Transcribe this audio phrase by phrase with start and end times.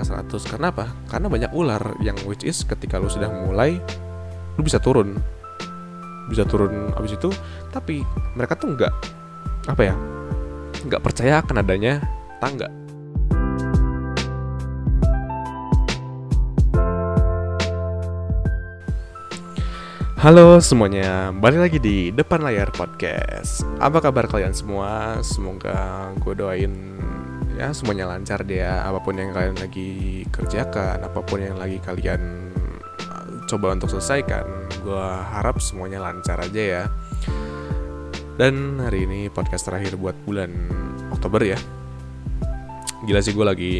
[0.00, 3.76] ke 100 karena apa karena banyak ular yang which is ketika lu sudah mulai
[4.56, 5.20] lu bisa turun
[6.32, 7.28] bisa turun abis itu
[7.68, 8.00] tapi
[8.32, 8.92] mereka tuh nggak
[9.68, 9.94] apa ya
[10.88, 12.00] nggak percaya akan adanya
[12.40, 12.72] tangga
[20.20, 23.64] Halo semuanya, balik lagi di depan layar podcast.
[23.80, 25.16] Apa kabar kalian semua?
[25.24, 27.00] Semoga gue doain
[27.60, 28.88] ya semuanya lancar deh ya.
[28.88, 32.48] Apa pun yang kalian lagi kerjakan, apa pun yang lagi kalian
[33.12, 34.48] uh, coba untuk selesaikan,
[34.80, 36.84] gue harap semuanya lancar aja ya.
[38.40, 40.48] Dan hari ini podcast terakhir buat bulan
[41.12, 41.60] Oktober ya.
[43.04, 43.74] Gila sih gue lagi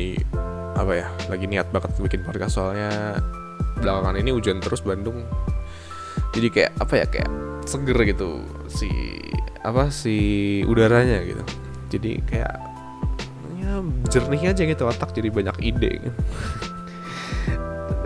[0.77, 1.09] apa ya?
[1.33, 3.17] Lagi niat banget bikin podcast soalnya
[3.81, 5.25] belakangan ini hujan terus Bandung
[6.37, 7.31] jadi kayak apa ya kayak
[7.65, 8.89] seger gitu si
[9.65, 11.45] apa si udaranya gitu
[11.91, 12.70] jadi kayak
[13.61, 16.19] ya jernih aja gitu otak jadi banyak ide gitu.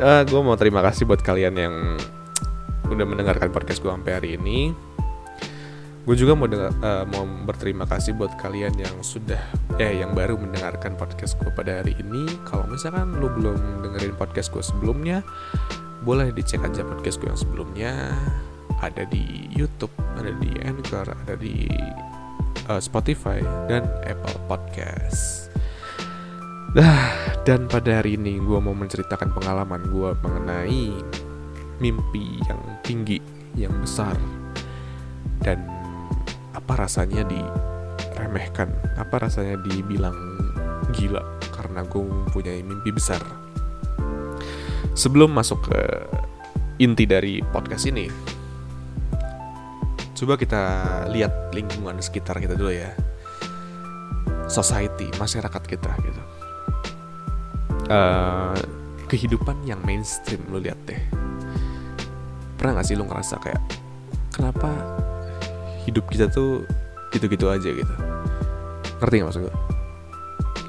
[0.02, 1.74] uh, gue mau terima kasih buat kalian yang
[2.90, 4.74] udah mendengarkan podcast gue sampai hari ini.
[6.04, 9.40] Gue juga mau dengar, uh, mau berterima kasih buat kalian yang sudah
[9.80, 12.28] eh yang baru mendengarkan podcast gue pada hari ini.
[12.44, 15.24] Kalau misalkan lu belum dengerin podcast gue sebelumnya
[16.04, 17.92] boleh dicek aja podcast gue yang sebelumnya.
[18.84, 21.64] Ada di YouTube, ada di Anchor, ada di
[22.68, 25.48] uh, Spotify dan Apple Podcast.
[26.74, 27.14] Nah,
[27.46, 30.84] dan pada hari ini gue mau menceritakan pengalaman gue mengenai
[31.78, 33.22] mimpi yang tinggi,
[33.54, 34.18] yang besar,
[35.42, 35.62] dan
[36.54, 40.16] apa rasanya diremehkan, apa rasanya dibilang
[40.94, 41.22] gila
[41.54, 43.22] karena gue mempunyai mimpi besar
[44.94, 45.80] sebelum masuk ke
[46.78, 48.06] inti dari podcast ini
[50.14, 50.62] coba kita
[51.10, 52.94] lihat lingkungan sekitar kita dulu ya.
[54.46, 56.22] Society masyarakat kita gitu.
[57.90, 58.56] Uh,
[59.10, 61.02] kehidupan yang mainstream lo lihat deh.
[62.56, 63.60] Pernah gak sih lo ngerasa kayak
[64.32, 64.70] kenapa
[65.84, 66.64] hidup kita tuh
[67.12, 67.94] gitu-gitu aja gitu?
[69.02, 69.54] Ngerti gak maksud gue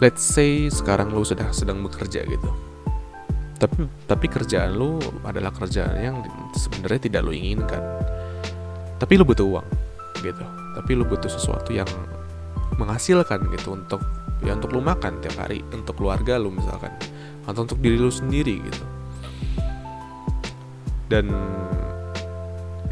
[0.03, 2.49] let's say sekarang lo sudah sedang bekerja gitu.
[3.55, 6.17] Tapi tapi kerjaan lu adalah kerjaan yang
[6.51, 7.79] sebenarnya tidak lu inginkan
[8.99, 9.67] tapi lu butuh uang
[10.23, 10.43] gitu.
[10.75, 11.87] Tapi lu butuh sesuatu yang
[12.75, 14.03] menghasilkan gitu untuk
[14.43, 16.91] ya untuk lu makan tiap hari untuk keluarga lu misalkan
[17.47, 18.83] atau untuk diri lu sendiri gitu.
[21.05, 21.29] Dan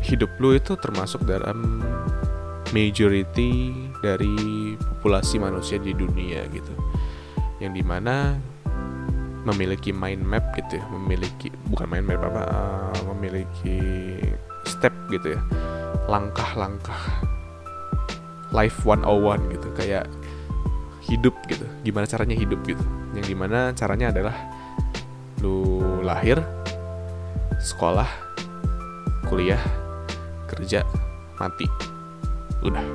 [0.03, 1.81] hidup lu itu termasuk dalam
[2.71, 4.35] majority dari
[4.77, 6.73] populasi manusia di dunia gitu.
[7.59, 8.37] Yang di mana
[9.43, 13.75] memiliki mind map gitu ya memiliki bukan mind map apa uh, memiliki
[14.63, 15.41] step gitu ya
[16.07, 16.99] langkah-langkah
[18.53, 20.05] life 101 gitu kayak
[21.03, 21.65] hidup gitu.
[21.83, 22.83] Gimana caranya hidup gitu?
[23.17, 24.35] Yang di mana caranya adalah
[25.43, 26.39] lu lahir
[27.59, 28.07] sekolah
[29.27, 29.59] kuliah
[30.47, 30.85] kerja
[31.41, 31.67] mati.
[32.63, 32.85] Udah.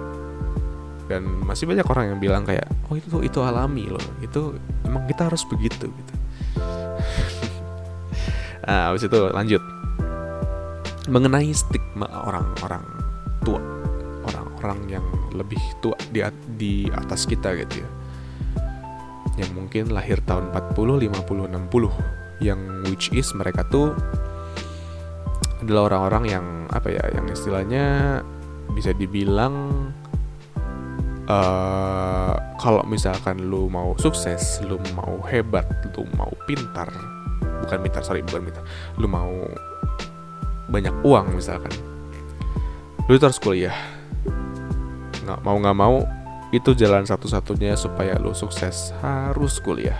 [1.08, 4.02] Dan masih banyak orang yang bilang kayak oh itu itu alami loh.
[4.20, 6.14] Itu emang kita harus begitu gitu.
[8.68, 9.64] Nah habis itu lanjut.
[11.08, 11.48] Mengenai
[12.06, 12.84] orang-orang
[13.42, 13.58] tua
[14.28, 16.20] orang-orang yang lebih tua di
[16.58, 17.88] di atas kita gitu ya.
[19.38, 23.94] Yang mungkin lahir tahun 40, 50, 60 yang which is mereka tuh
[25.62, 27.86] adalah orang-orang yang apa ya yang istilahnya
[28.74, 29.54] bisa dibilang
[31.26, 36.90] uh, kalau misalkan lu mau sukses, lu mau hebat, lu mau pintar,
[37.66, 38.62] bukan pintar sorry bukan pintar,
[38.98, 39.30] lu mau
[40.68, 41.72] banyak uang misalkan,
[43.08, 43.74] lu itu harus kuliah.
[45.24, 45.96] Nggak mau nggak mau
[46.52, 49.96] itu jalan satu-satunya supaya lu sukses harus kuliah.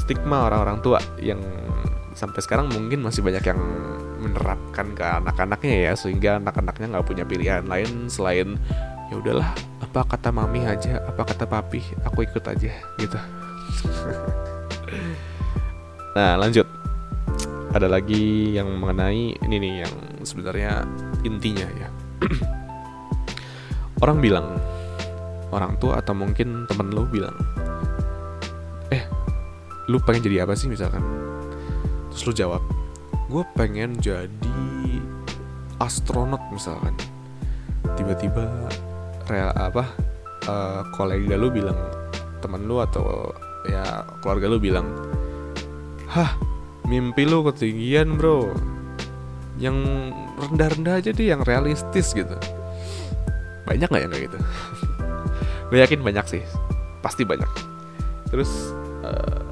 [0.00, 1.40] Stigma orang-orang tua yang
[2.16, 3.60] sampai sekarang mungkin masih banyak yang
[4.18, 8.58] menerapkan ke anak-anaknya ya sehingga anak-anaknya nggak punya pilihan lain selain
[9.08, 13.18] ya udahlah apa kata mami aja apa kata papi aku ikut aja gitu
[16.18, 16.66] nah lanjut
[17.72, 19.94] ada lagi yang mengenai ini nih yang
[20.26, 20.82] sebenarnya
[21.22, 21.88] intinya ya
[24.04, 24.46] orang bilang
[25.54, 27.34] orang tua atau mungkin temen lo bilang
[28.92, 29.04] eh
[29.88, 31.00] lu pengen jadi apa sih misalkan?
[32.12, 32.62] Terus lu jawab
[33.28, 34.60] gue pengen jadi
[35.78, 36.96] astronot misalkan.
[37.96, 38.46] Tiba-tiba
[39.28, 39.84] real apa
[40.48, 41.76] uh, kolega lu bilang
[42.40, 43.32] temen lu atau
[43.68, 44.86] ya keluarga lu bilang
[46.08, 46.32] hah
[46.88, 48.48] mimpi lu ketinggian bro
[49.58, 49.76] yang
[50.38, 52.34] rendah-rendah aja deh yang realistis gitu.
[53.66, 54.38] Banyak nggak yang kayak gitu?
[55.68, 56.42] Gue yakin banyak sih.
[57.02, 57.50] Pasti banyak.
[58.30, 58.72] Terus
[59.02, 59.42] uh,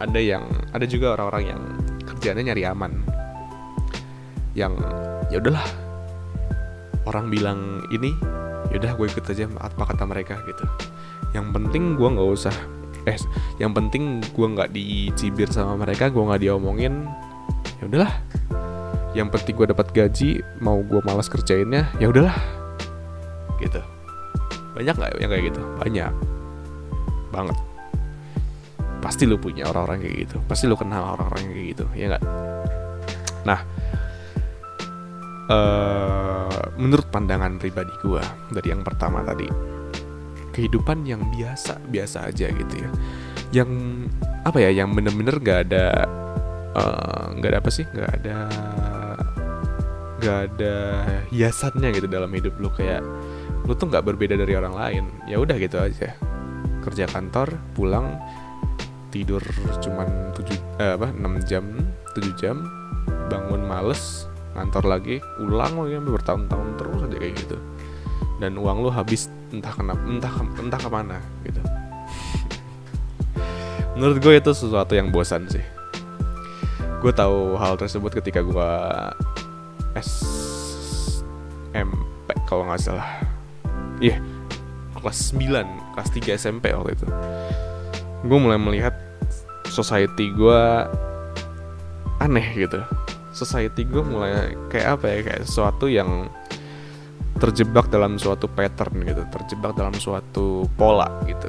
[0.00, 1.62] ada yang ada juga orang-orang yang
[2.06, 2.92] kerjanya nyari aman.
[4.54, 4.72] Yang
[5.28, 5.66] ya udahlah.
[7.04, 8.14] Orang bilang ini
[8.70, 10.62] yaudah gue ikut aja apa kata mereka gitu.
[11.34, 12.54] Yang penting gue nggak usah
[13.08, 13.16] eh
[13.56, 17.08] yang penting gue nggak dicibir sama mereka gue nggak diomongin
[17.80, 18.12] ya udahlah
[19.10, 22.36] yang penting gue dapat gaji mau gue malas kerjainnya ya udahlah.
[23.58, 23.82] Gitu.
[24.78, 25.60] Banyak nggak yang kayak gitu?
[25.82, 26.12] Banyak.
[27.34, 27.58] Banget.
[29.02, 30.36] Pasti lu punya orang-orang kayak gitu.
[30.46, 32.24] Pasti lu kenal orang-orang kayak gitu ya nggak?
[33.42, 33.60] Nah
[35.50, 38.22] uh, menurut pandangan pribadi gue
[38.54, 39.48] dari yang pertama tadi
[40.54, 42.90] kehidupan yang biasa biasa aja gitu ya.
[43.50, 43.70] Yang
[44.46, 46.06] apa ya yang bener-bener gak ada
[46.70, 47.82] eh, nggak uh, ada apa sih?
[47.90, 48.36] Nggak ada
[50.20, 50.74] nggak ada
[51.32, 53.00] hiasannya gitu dalam hidup lu kayak
[53.64, 55.04] lu tuh nggak berbeda dari orang lain.
[55.24, 56.12] Ya udah gitu aja.
[56.84, 58.20] Kerja kantor pulang
[59.10, 59.42] tidur
[59.82, 61.64] cuman tujuh eh, apa 6 jam
[62.14, 62.62] 7 jam
[63.26, 67.56] bangun males ngantor lagi ulang lagi bertahun-tahun terus aja kayak gitu.
[68.40, 71.60] Dan uang lu habis entah kenapa entah entah ke mana gitu.
[73.96, 75.64] Menurut gue itu sesuatu yang bosan sih.
[77.00, 78.70] Gue tahu hal tersebut ketika gue
[79.98, 83.08] SMP kalau nggak salah.
[84.00, 84.18] Iya yeah,
[85.00, 87.06] kelas 9 kelas 3 SMP waktu itu.
[88.26, 88.94] Gue mulai melihat
[89.68, 90.62] society gue
[92.20, 92.80] aneh gitu.
[93.30, 96.28] Society gue mulai kayak apa ya kayak sesuatu yang
[97.40, 101.48] terjebak dalam suatu pattern gitu terjebak dalam suatu pola gitu.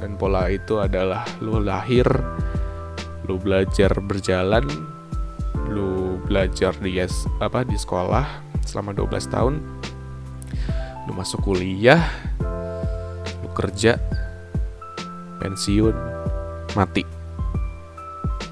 [0.00, 2.08] Dan pola itu adalah lu lahir
[3.28, 4.64] lu belajar berjalan
[5.70, 5.99] lu
[6.30, 7.02] belajar di
[7.42, 9.54] apa di sekolah selama 12 tahun
[11.10, 12.06] lu masuk kuliah
[13.42, 13.98] lu kerja
[15.42, 15.96] pensiun
[16.78, 17.02] mati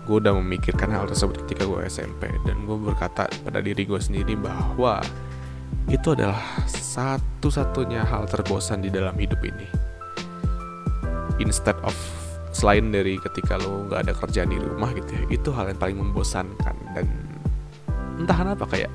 [0.08, 4.34] gue udah memikirkan hal tersebut ketika gue SMP dan gue berkata pada diri gue sendiri
[4.34, 4.98] bahwa
[5.88, 9.68] itu adalah satu-satunya hal terbosan di dalam hidup ini.
[11.40, 11.96] Instead of
[12.52, 15.98] selain dari ketika lo nggak ada kerjaan di rumah gitu ya, itu hal yang paling
[16.00, 17.06] membosankan dan
[18.18, 18.92] entah kenapa kayak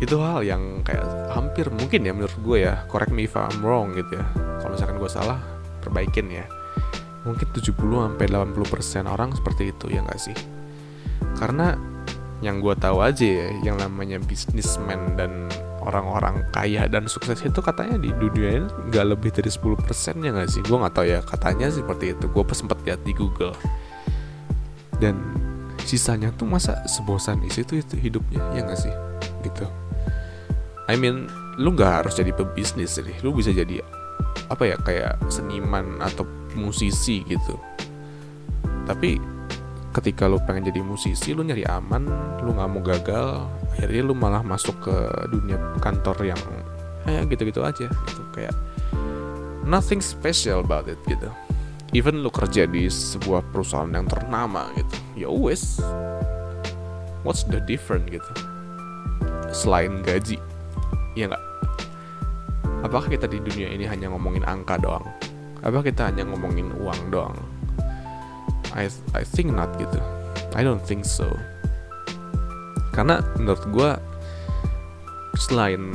[0.00, 3.92] itu hal yang kayak hampir mungkin ya menurut gue ya correct me if I'm wrong
[3.92, 4.24] gitu ya.
[4.60, 5.38] Kalau misalkan gue salah
[5.84, 6.48] perbaikin ya.
[7.28, 10.36] Mungkin 70 sampai 80% orang seperti itu ya nggak sih?
[11.36, 11.76] Karena
[12.40, 15.44] yang gue tahu aja ya yang namanya bisnismen dan
[15.84, 20.48] orang-orang kaya dan sukses itu katanya di dunia ini nggak lebih dari 10% ya nggak
[20.48, 20.64] sih?
[20.64, 22.24] Gue nggak tahu ya katanya seperti itu.
[22.32, 23.52] Gue sempat lihat di Google.
[24.96, 25.39] Dan
[25.90, 28.94] sisanya tuh masa sebosan isi itu itu hidupnya ya nggak sih?
[29.42, 29.66] Gitu.
[30.86, 31.26] I mean
[31.58, 33.16] lu nggak harus jadi pebisnis sih.
[33.26, 33.82] Lu bisa jadi
[34.46, 36.22] apa ya kayak seniman atau
[36.54, 37.58] musisi gitu.
[38.86, 39.18] Tapi
[39.90, 42.06] ketika lu pengen jadi musisi lu nyari aman
[42.46, 43.26] lu nggak mau gagal
[43.74, 44.94] akhirnya lu malah masuk ke
[45.34, 46.40] dunia kantor yang
[47.02, 47.90] kayak gitu-gitu aja.
[47.90, 48.54] Gitu kayak
[49.66, 51.26] nothing special about it gitu
[51.90, 54.96] even lu kerja di sebuah perusahaan yang ternama gitu
[55.26, 55.82] ya wes.
[57.26, 58.30] What's the different gitu?
[59.50, 60.38] Selain gaji
[61.18, 61.44] ya nggak?
[62.86, 65.04] Apakah kita di dunia ini hanya ngomongin angka doang?
[65.60, 67.36] Apakah kita hanya ngomongin uang doang?
[68.72, 69.98] I I think not gitu.
[70.54, 71.28] I don't think so.
[72.94, 73.90] Karena menurut gue
[75.36, 75.92] selain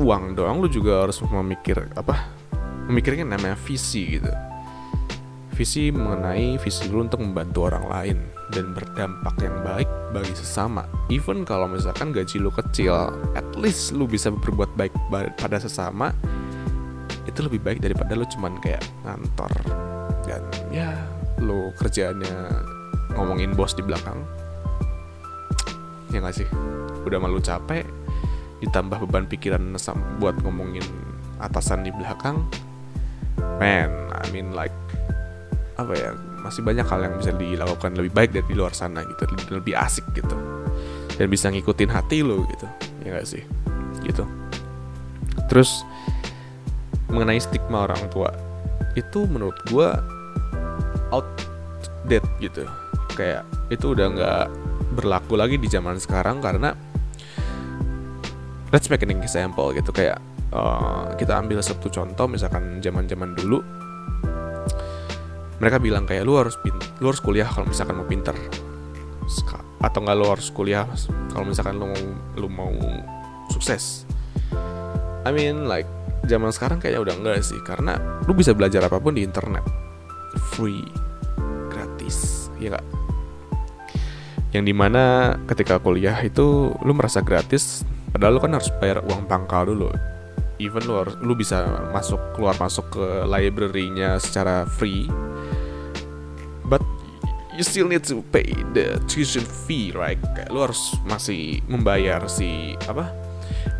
[0.00, 2.32] uang doang lu juga harus memikir apa?
[2.90, 4.32] Memikirkan namanya visi gitu
[5.54, 8.18] visi mengenai visi lu untuk membantu orang lain
[8.50, 10.84] dan berdampak yang baik bagi sesama.
[11.08, 14.92] Even kalau misalkan gaji lu kecil at least lu bisa berbuat baik
[15.38, 16.10] pada sesama
[17.24, 19.50] itu lebih baik daripada lu cuman kayak ngantor.
[20.26, 20.42] Dan
[20.74, 20.92] ya
[21.40, 22.36] lo kerjaannya
[23.14, 24.18] ngomongin bos di belakang
[26.14, 26.48] ya gak sih?
[27.02, 27.82] Udah malu capek
[28.62, 29.74] ditambah beban pikiran
[30.22, 30.86] buat ngomongin
[31.42, 32.46] atasan di belakang
[33.58, 34.72] man I mean like
[35.74, 36.10] apa ya
[36.42, 40.06] masih banyak hal yang bisa dilakukan lebih baik dari di luar sana gitu lebih, asik
[40.14, 40.36] gitu.
[41.14, 42.66] Dan bisa ngikutin hati lo gitu
[43.06, 43.42] ya gak sih?
[44.02, 44.24] Gitu.
[45.50, 45.82] Terus
[47.10, 48.30] mengenai stigma orang tua
[48.94, 49.88] itu menurut gue
[51.10, 52.66] outdated gitu.
[53.14, 54.46] Kayak itu udah nggak
[54.94, 56.74] berlaku lagi di zaman sekarang karena
[58.70, 60.18] let's make an example gitu kayak
[60.54, 63.62] uh, kita ambil satu contoh misalkan zaman zaman dulu
[65.62, 66.58] mereka bilang kayak lu harus
[66.98, 68.34] lu harus kuliah kalau misalkan mau pinter.
[69.84, 70.88] Atau nggak lu harus kuliah
[71.30, 72.02] kalau misalkan lu mau
[72.38, 72.74] lu mau
[73.52, 74.08] sukses.
[75.24, 75.88] I mean like
[76.24, 79.64] zaman sekarang kayaknya udah enggak sih karena lu bisa belajar apa pun di internet.
[80.56, 80.84] Free
[81.70, 82.86] gratis ya nggak?
[84.54, 87.82] Yang di mana ketika kuliah itu lu merasa gratis
[88.14, 89.90] padahal lu kan harus bayar uang pangkal dulu.
[90.62, 95.10] Even lu harus lu bisa masuk keluar masuk ke library-nya secara free
[97.54, 100.18] you still need to pay the tuition fee right?
[100.34, 103.10] Kayak lu harus masih membayar si apa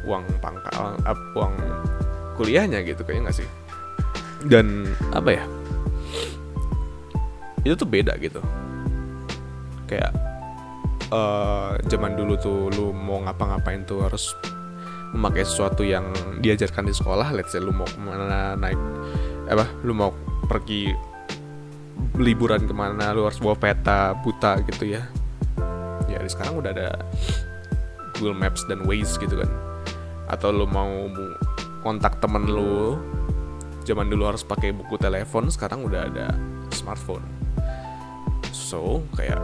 [0.06, 1.54] uang pangkal uh, uang
[2.38, 3.48] kuliahnya gitu kayaknya nggak sih?
[4.46, 5.44] Dan apa ya?
[7.66, 8.38] Itu tuh beda gitu.
[9.90, 10.14] Kayak
[11.10, 14.32] uh, zaman dulu tuh lu mau ngapa-ngapain tuh harus
[15.14, 16.10] memakai sesuatu yang
[16.42, 18.74] diajarkan di sekolah let's say lu mau ke mana naik
[19.46, 20.10] apa lu mau
[20.50, 20.90] pergi
[22.18, 25.02] liburan ke mana lu harus bawa peta buta gitu ya.
[26.06, 26.88] Ya sekarang udah ada
[28.14, 29.50] Google Maps dan Waze gitu kan.
[30.30, 31.10] Atau lu mau
[31.82, 32.96] kontak temen lu
[33.84, 36.26] zaman dulu harus pakai buku telepon sekarang udah ada
[36.72, 37.26] smartphone.
[38.54, 39.38] So kayak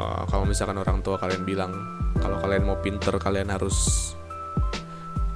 [0.00, 1.74] uh, kalau misalkan orang tua kalian bilang
[2.18, 4.10] kalau kalian mau pinter kalian harus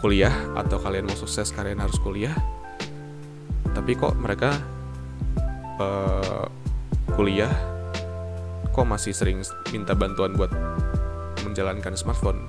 [0.03, 2.35] kuliah atau kalian mau sukses kalian harus kuliah.
[3.73, 4.57] Tapi kok mereka
[5.79, 6.45] uh,
[7.15, 7.53] kuliah
[8.73, 10.49] kok masih sering minta bantuan buat
[11.45, 12.49] menjalankan smartphone?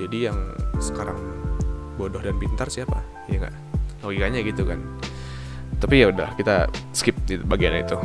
[0.00, 0.38] Jadi yang
[0.80, 1.20] sekarang
[2.00, 3.04] bodoh dan pintar siapa?
[3.28, 3.56] Ya nggak?
[4.02, 4.80] Logikanya gitu kan.
[5.76, 8.00] Tapi ya udah kita skip di bagian itu.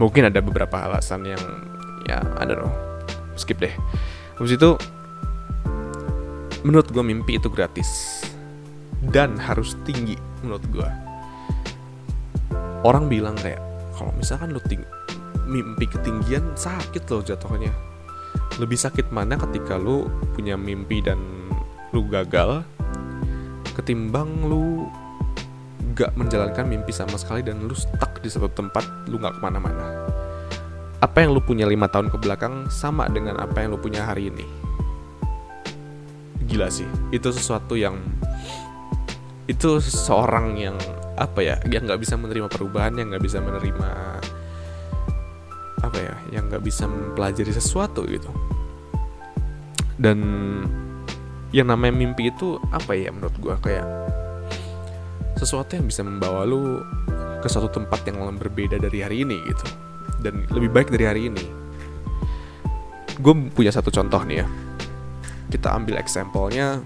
[0.00, 1.42] Mungkin ada beberapa alasan yang
[2.08, 2.72] ya I don't know.
[3.36, 3.72] Skip deh.
[4.40, 4.70] Habis itu
[6.64, 8.22] menurut gue mimpi itu gratis.
[9.02, 11.11] Dan harus tinggi menurut gue
[12.82, 13.62] orang bilang kayak
[13.94, 14.82] kalau misalkan lu ting
[15.46, 17.72] mimpi ketinggian sakit loh jatuhnya.
[18.60, 21.18] Lebih sakit mana ketika lu punya mimpi dan
[21.92, 22.64] lu gagal
[23.72, 24.88] ketimbang lu
[25.92, 30.08] gak menjalankan mimpi sama sekali dan lu stuck di satu tempat lu gak ke mana-mana.
[31.02, 34.32] Apa yang lu punya lima tahun ke belakang sama dengan apa yang lu punya hari
[34.32, 34.46] ini?
[36.48, 37.96] Gila sih itu sesuatu yang
[39.50, 40.76] itu seorang yang
[41.12, 43.88] apa ya yang nggak bisa menerima perubahan yang nggak bisa menerima
[45.82, 48.30] apa ya yang nggak bisa mempelajari sesuatu gitu.
[49.98, 50.18] Dan
[51.52, 53.86] yang namanya mimpi itu apa ya menurut gue kayak
[55.36, 56.80] sesuatu yang bisa membawa lu
[57.42, 59.66] ke suatu tempat yang berbeda dari hari ini gitu.
[60.22, 61.44] Dan lebih baik dari hari ini.
[63.18, 64.46] Gue punya satu contoh nih ya.
[65.50, 66.80] Kita ambil example-nya.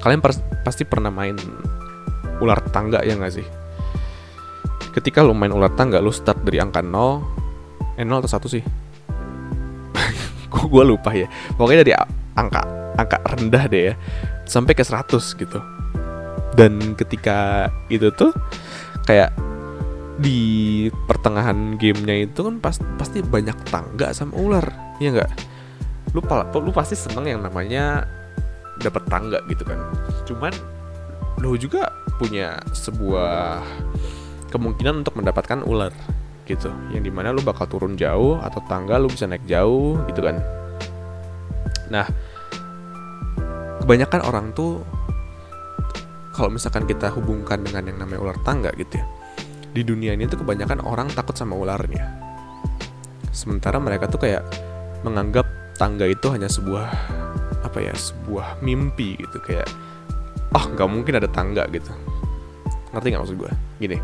[0.00, 0.22] Kalian
[0.62, 1.34] pasti pernah main
[2.42, 3.46] ular tangga ya nggak sih?
[4.92, 8.64] Ketika lo main ular tangga lo start dari angka 0 eh 0 atau 1 sih?
[10.72, 11.28] Gue lupa ya.
[11.56, 11.92] Pokoknya dari
[12.36, 12.62] angka
[12.96, 13.94] angka rendah deh ya
[14.48, 15.60] sampai ke 100 gitu.
[16.56, 18.32] Dan ketika itu tuh
[19.04, 19.36] kayak
[20.16, 24.64] di pertengahan gamenya itu kan pas, pasti banyak tangga sama ular
[24.96, 25.30] ya nggak?
[26.16, 26.24] Lu
[26.64, 28.08] lu pasti seneng yang namanya
[28.80, 29.76] dapat tangga gitu kan.
[30.24, 30.52] Cuman
[31.40, 33.60] lu juga punya sebuah
[34.48, 35.92] kemungkinan untuk mendapatkan ular
[36.48, 36.72] gitu.
[36.94, 40.40] Yang di mana lu bakal turun jauh atau tangga lu bisa naik jauh gitu kan.
[41.92, 42.06] Nah
[43.84, 44.82] kebanyakan orang tuh
[46.34, 49.06] kalau misalkan kita hubungkan dengan yang namanya ular tangga gitu ya
[49.76, 52.08] di dunia ini tuh kebanyakan orang takut sama ularnya.
[53.28, 54.40] Sementara mereka tuh kayak
[55.04, 55.44] menganggap
[55.76, 56.88] tangga itu hanya sebuah
[57.60, 59.36] apa ya sebuah mimpi gitu.
[59.44, 59.68] Kayak
[60.56, 61.92] oh nggak mungkin ada tangga gitu.
[62.96, 63.98] Ngerti nggak maksud gue gini.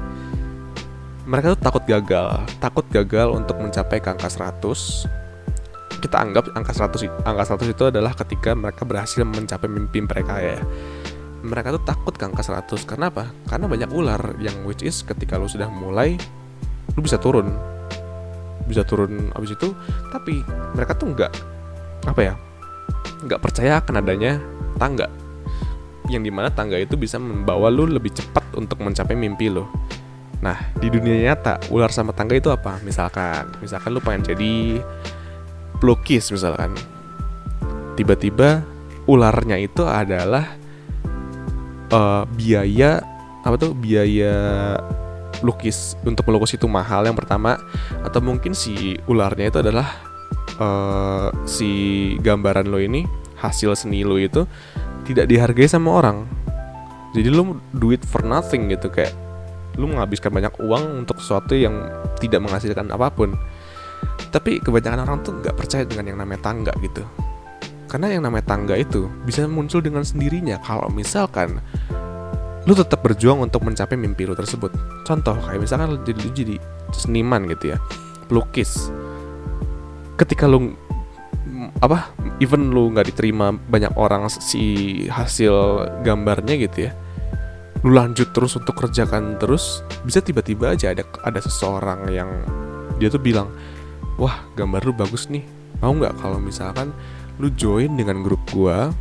[1.24, 7.24] Mereka tuh takut gagal takut gagal untuk mencapai ke angka 100 kita anggap angka 100
[7.24, 10.60] angka 100 itu adalah ketika mereka berhasil mencapai mimpi mereka ya.
[11.42, 13.32] Mereka tuh takut ke angka 100 karena apa?
[13.48, 16.20] Karena banyak ular yang which is ketika lu sudah mulai
[16.92, 17.48] lu bisa turun.
[18.68, 19.72] Bisa turun abis itu
[20.10, 20.42] tapi
[20.74, 21.32] mereka tuh nggak
[22.02, 22.34] apa ya
[23.22, 24.42] nggak percaya akan adanya
[24.78, 25.06] tangga
[26.12, 29.66] yang di mana tangga itu bisa membawa lu lebih cepat untuk mencapai mimpi lo
[30.42, 32.82] nah di dunia nyata ular sama tangga itu apa?
[32.82, 34.82] Misalkan misalkan lu pengen jadi
[35.78, 36.74] pelukis misalkan.
[37.94, 38.66] Tiba-tiba
[39.06, 40.58] ularnya itu adalah
[41.94, 42.98] uh, biaya
[43.46, 44.34] apa tuh biaya
[45.46, 47.62] lukis untuk melukis itu mahal yang pertama.
[48.02, 49.86] Atau mungkin si ularnya itu adalah
[50.58, 51.70] uh, si
[52.18, 53.06] gambaran lo ini
[53.38, 54.42] hasil seni lo itu
[55.06, 56.24] tidak dihargai sama orang.
[57.12, 59.12] Jadi lo duit for nothing gitu kayak
[59.76, 61.88] lo menghabiskan banyak uang untuk sesuatu yang
[62.20, 63.36] tidak menghasilkan apa pun.
[64.32, 67.04] Tapi kebanyakan orang tuh nggak percaya dengan yang namanya tangga gitu.
[67.88, 70.56] Karena yang namanya tangga itu bisa muncul dengan sendirinya.
[70.64, 71.60] Kalau misalkan
[72.64, 74.72] lu tetap berjuang untuk mencapai mimpi lu tersebut.
[75.04, 76.56] Contoh kayak misalkan lu jadi lu jadi
[76.96, 77.78] seniman gitu ya.
[78.32, 78.88] Pelukis.
[80.16, 80.72] Ketika lu
[81.84, 86.92] apa even lu nggak diterima banyak orang si hasil gambarnya gitu ya
[87.86, 92.30] lu lanjut terus untuk kerjakan terus bisa tiba-tiba aja ada ada seseorang yang
[92.98, 93.50] dia tuh bilang
[94.20, 95.44] wah gambar lu bagus nih.
[95.82, 96.94] Mau nggak kalau misalkan
[97.42, 98.94] lu join dengan grup gua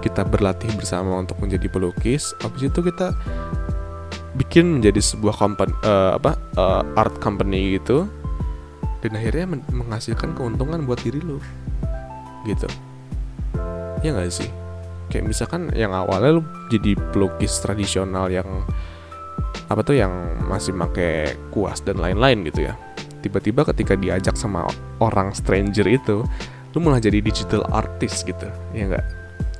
[0.00, 3.10] kita berlatih bersama untuk menjadi pelukis habis itu kita
[4.38, 8.06] bikin menjadi sebuah company uh, apa uh, art company gitu
[9.02, 11.42] dan akhirnya men menghasilkan keuntungan buat diri lu
[12.46, 12.68] gitu.
[14.02, 14.50] Ya nggak sih?
[15.12, 18.64] Kayak misalkan yang awalnya lu jadi pelukis tradisional yang
[19.68, 20.12] apa tuh yang
[20.48, 22.74] masih pakai kuas dan lain-lain gitu ya.
[23.22, 24.66] Tiba-tiba ketika diajak sama
[24.98, 26.26] orang stranger itu
[26.72, 29.06] lu malah jadi digital artist gitu ya nggak?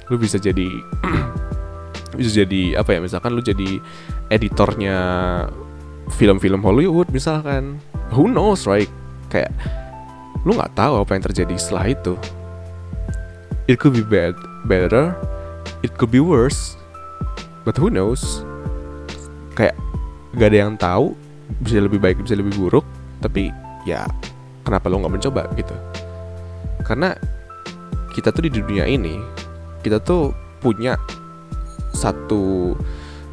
[0.08, 0.68] Lu bisa jadi
[2.18, 3.78] bisa jadi apa ya misalkan lu jadi
[4.32, 4.96] editornya
[6.16, 7.78] film-film Hollywood misalkan.
[8.12, 8.90] Who knows right?
[9.28, 9.52] Kayak
[10.42, 12.18] lu nggak tahu apa yang terjadi setelah itu
[13.72, 14.36] it could be bad
[14.68, 15.16] better.
[15.80, 16.76] It could be worse.
[17.64, 18.44] But who knows?
[19.56, 19.80] Kayak
[20.36, 21.16] gak ada yang tahu
[21.64, 22.84] bisa lebih baik bisa lebih buruk.
[23.24, 23.48] Tapi
[23.88, 24.04] ya
[24.68, 25.72] kenapa lo nggak mencoba gitu?
[26.84, 27.16] Karena
[28.12, 29.16] kita tuh di dunia ini
[29.80, 31.00] kita tuh punya
[31.96, 32.76] satu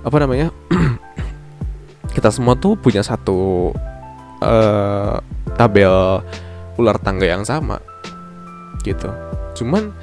[0.07, 0.47] apa namanya?
[2.09, 3.69] Kita semua tuh punya satu
[4.41, 5.15] uh,
[5.55, 5.93] tabel
[6.75, 7.77] ular tangga yang sama
[8.81, 9.07] gitu.
[9.55, 9.93] Cuman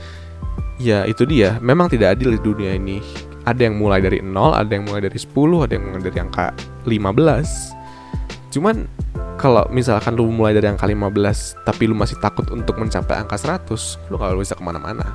[0.80, 1.60] ya itu dia.
[1.60, 3.00] Memang tidak adil di dunia ini.
[3.46, 5.30] Ada yang mulai dari 0 ada yang mulai dari 10
[5.62, 6.50] ada yang mulai dari angka
[6.82, 8.90] 15 cuman
[9.38, 14.10] kalau misalkan lu mulai dari angka 15 tapi lu masih takut untuk mencapai angka 100
[14.10, 15.14] lu gak bisa ke mana-mana.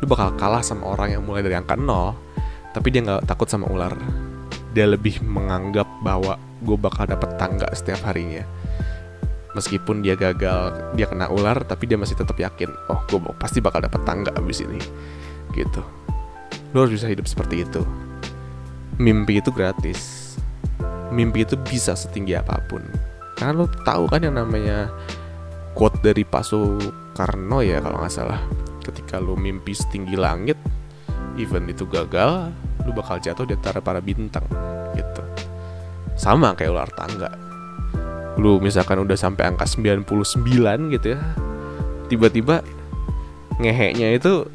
[0.00, 3.68] Lu bakal kalah sama orang yang mulai dari angka 0 tapi dia nggak takut sama
[3.68, 3.92] ular.
[4.72, 8.48] Dia lebih menganggap bahwa gue bakal dapet tangga setiap harinya
[9.58, 13.82] meskipun dia gagal dia kena ular tapi dia masih tetap yakin oh gue pasti bakal
[13.82, 14.78] dapet tangga abis ini.
[15.50, 15.82] Gitu.
[16.70, 17.82] Lu harus bisa hidup seperti itu.
[19.02, 20.34] Mimpi itu gratis.
[21.10, 22.84] Mimpi itu bisa setinggi apa pun.
[23.34, 24.86] Karena lo tahu kan yang namanya
[25.74, 28.40] quote dari Pak Soekarno ya kalau nggak salah.
[28.86, 30.56] Ketika lu mimpi setinggi langit
[31.36, 32.50] even itu gagal
[32.86, 34.44] lu bakal jatuh di antara para bintang
[34.96, 35.22] gitu.
[36.16, 37.47] Sama kayak ular tangga
[38.38, 40.06] lu misalkan udah sampai angka 99
[40.94, 41.20] gitu ya
[42.06, 42.62] tiba-tiba
[43.58, 44.46] ngeheknya itu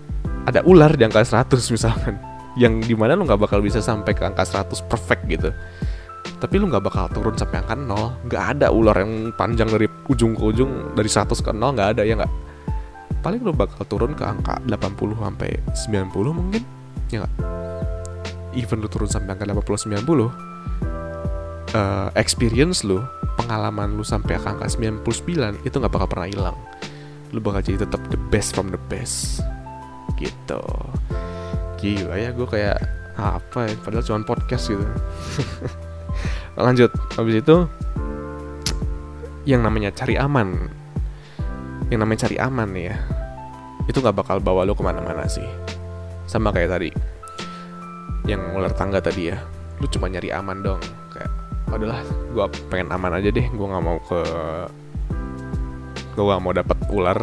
[0.48, 2.16] ada ular di angka 100 misalkan
[2.56, 5.52] yang di mana lu nggak bakal bisa sampai ke angka 100 perfect gitu
[6.40, 10.32] tapi lu nggak bakal turun sampai angka 0 nggak ada ular yang panjang dari ujung
[10.36, 12.34] ke ujung dari 100 ke 0 nggak ada ya nggak
[13.24, 15.50] paling lo bakal turun ke angka 80 sampai
[16.12, 16.62] 90 mungkin
[17.08, 17.34] ya gak?
[18.52, 20.53] even lo turun sampai angka 80 90
[21.74, 23.04] uh, experience lo
[23.36, 26.58] pengalaman lo sampai ke angka 99 itu nggak bakal pernah hilang.
[27.34, 29.42] Lo bakal jadi tetap the best from the best.
[30.16, 30.62] Gitu.
[31.82, 32.80] Gila ya gue kayak
[33.14, 34.86] apa ya padahal cuma podcast gitu.
[36.66, 37.58] Lanjut habis itu
[39.44, 40.70] yang namanya cari aman.
[41.92, 42.96] Yang namanya cari aman ya
[43.84, 45.46] itu nggak bakal bawa lo ke mana-mana sih.
[46.30, 46.90] Sama kayak tadi
[48.24, 49.38] yang ular tangga tadi ya
[49.84, 50.82] lu cuma nyari aman dong
[51.76, 54.22] adalah gue pengen aman aja deh gue nggak mau ke
[56.14, 57.20] gue gak mau dapat ular.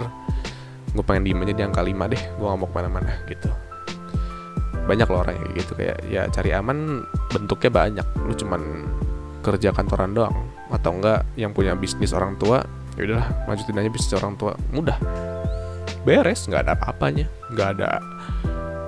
[0.90, 3.50] Gue pengen diem aja di angka 5 deh gue gak mau ke mana-mana gitu.
[4.90, 8.06] Banyak loh orang kayak gitu kayak ya cari aman bentuknya banyak.
[8.26, 8.62] Lu cuman
[9.40, 10.34] kerja kantoran doang
[10.68, 12.60] atau enggak yang punya bisnis orang tua
[12.98, 14.58] ya udahlah lanjutin aja bisnis orang tua.
[14.74, 14.98] Mudah.
[16.02, 17.30] Beres nggak ada apa-apanya.
[17.54, 17.88] Nggak ada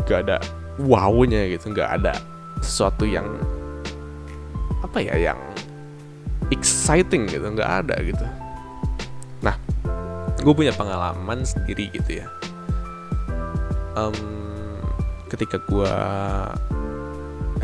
[0.02, 0.36] nggak ada
[0.82, 2.12] wownya gitu nggak ada
[2.58, 3.38] sesuatu yang
[4.82, 5.40] apa ya yang
[6.50, 8.26] exciting gitu nggak ada gitu.
[9.40, 9.56] Nah
[10.42, 12.26] gue punya pengalaman sendiri gitu ya.
[13.96, 14.16] Um,
[15.30, 15.94] ketika gue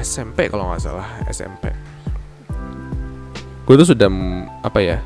[0.00, 1.72] SMP kalau nggak salah SMP
[3.68, 4.08] gue tuh sudah
[4.64, 4.96] apa ya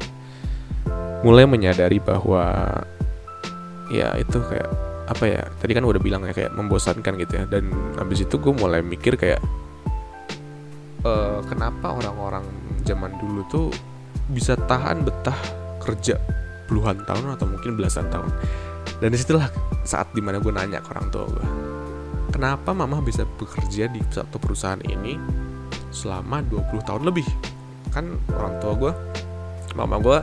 [1.26, 2.46] mulai menyadari bahwa
[3.90, 4.70] ya itu kayak
[5.10, 7.44] apa ya tadi kan udah bilang ya kayak membosankan gitu ya.
[7.50, 9.42] Dan habis itu gue mulai mikir kayak
[11.06, 12.46] uh, kenapa orang-orang
[12.82, 13.68] zaman dulu tuh
[14.30, 15.36] bisa tahan betah
[15.82, 16.18] kerja
[16.70, 18.30] puluhan tahun atau mungkin belasan tahun?
[19.02, 19.50] Dan di situlah
[19.82, 21.46] saat di mana gue nanya ke orang tua gue
[22.32, 25.18] kenapa mama bisa bekerja di satu perusahaan ini
[25.92, 27.26] selama 20 tahun lebih?
[27.92, 28.92] Kan orang tua gue
[29.76, 30.18] mama gue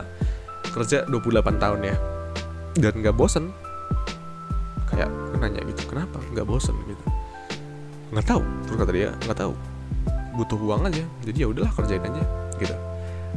[0.74, 1.96] kerja 28 tahun ya
[2.80, 3.52] dan nggak bosen.
[4.90, 6.74] Kayak nanya gitu kenapa nggak bosen?
[6.88, 7.04] Gitu.
[8.10, 9.54] Nggak tahu terus kata dia nggak tahu
[10.40, 11.04] butuh uang aja.
[11.28, 12.24] Jadi ya udahlah kerjain aja
[12.56, 12.76] gitu.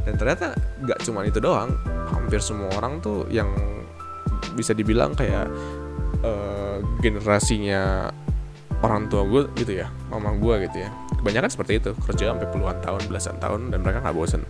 [0.08, 1.76] Dan ternyata nggak cuma itu doang.
[2.08, 3.52] Hampir semua orang tuh yang
[4.56, 5.50] bisa dibilang kayak
[6.24, 8.08] uh, generasinya
[8.84, 10.90] orang tua gue gitu ya mama gue gitu ya.
[11.20, 14.44] Kebanyakan seperti itu kerja sampai puluhan tahun belasan tahun dan mereka nggak bosen.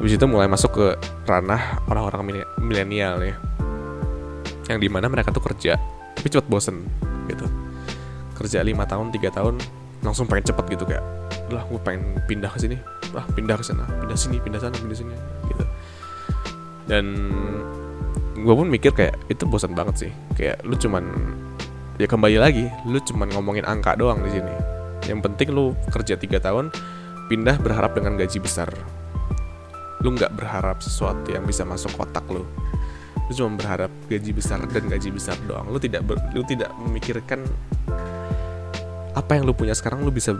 [0.00, 0.86] Habis itu mulai masuk ke
[1.28, 3.36] ranah orang-orang milenial nih
[4.66, 5.76] yang di mana mereka tuh kerja
[6.16, 6.82] tapi cepet bosen
[7.28, 7.46] gitu.
[8.34, 9.60] Kerja lima tahun tiga tahun
[10.04, 11.02] langsung pengen cepet gitu kayak
[11.50, 12.76] lah gue pengen pindah ke sini.
[13.16, 15.16] Lah pindah ke sana pindah sini pindah sana pindah sini
[15.50, 15.64] gitu.
[16.84, 17.04] Dan
[18.36, 20.12] gue pun mikir kayak itu bosan banget sih.
[20.36, 21.04] Kayak lu cuman
[21.96, 24.54] ya kembali lagi lu cuman ngomongin angka doang di sini.
[25.08, 26.68] Yang penting lu kerja tiga tahun
[27.32, 28.68] pindah berharap dengan gaji besar.
[30.04, 32.44] Lu nggak berharap sesuatu yang bisa masuk kotak lu.
[33.24, 35.72] Lu cuma berharap gaji besar dan gaji besar doang.
[35.72, 37.40] Lu tidak ber, lu tidak memikirkan
[39.14, 40.34] apa yang lu punya sekarang lu bisa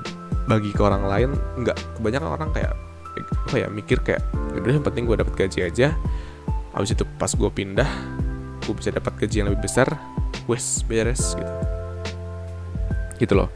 [0.45, 1.31] bagi ke orang lain
[1.63, 2.75] nggak kebanyakan orang kayak
[3.47, 4.21] apa ya mikir kayak
[4.59, 5.95] udah yang penting gue dapat gaji aja.
[6.75, 7.87] Habis itu pas gue pindah
[8.67, 9.87] gue bisa dapat gaji yang lebih besar
[10.51, 11.53] wes beres gitu.
[13.23, 13.49] Gitu loh.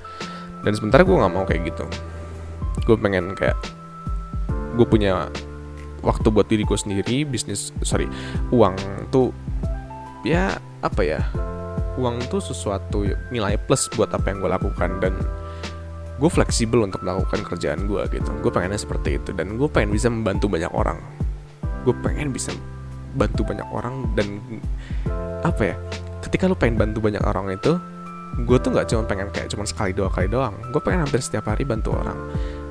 [0.63, 1.85] Dan sementara gue nggak mau kayak gitu.
[2.87, 3.59] Gue pengen kayak
[4.79, 5.27] gue punya
[6.03, 8.07] waktu buat diri gue sendiri bisnis sorry
[8.55, 8.79] uang
[9.11, 9.35] tuh
[10.23, 11.21] ya apa ya
[11.99, 13.03] uang tuh sesuatu
[13.35, 14.91] nilai plus buat apa yang gue lakukan.
[15.03, 15.19] Dan
[16.19, 18.31] gue fleksibel untuk melakukan kerjaan gue gitu.
[18.41, 19.35] Gue pengennya seperti itu.
[19.35, 21.03] Dan gue pengen bisa membantu banyak orang.
[21.83, 22.55] Gue pengen bisa
[23.19, 24.39] bantu banyak orang dan
[25.43, 25.77] apa ya
[26.23, 27.81] ketika lu pengen bantu banyak orang itu
[28.45, 30.55] gue tuh nggak cuma pengen kayak cuma sekali dua kali doang.
[30.71, 32.19] Gue pengen hampir setiap hari bantu orang.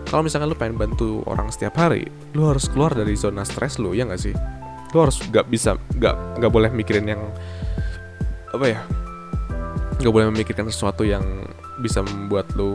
[0.07, 3.91] Kalau misalkan lu pengen bantu orang setiap hari lu harus keluar dari zona stres lu
[3.91, 4.35] ya nggak sih?
[4.95, 7.21] Lu harus nggak bisa nggak nggak boleh mikirin yang
[8.53, 8.79] apa ya
[9.97, 11.23] nggak boleh memikirkan sesuatu yang
[11.81, 12.73] bisa membuat lu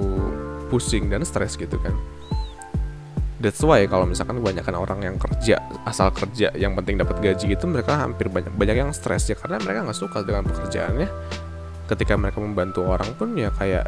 [0.71, 1.95] pusing dan stres gitu kan.
[3.43, 7.67] That's why kalau misalkan kebanyakan orang yang kerja asal kerja yang penting dapat gaji gitu
[7.67, 11.09] mereka hampir banyak banyak yang stres ya karena mereka nggak suka dengan pekerjaannya.
[11.91, 13.85] Ketika mereka membantu orang pun ya kayak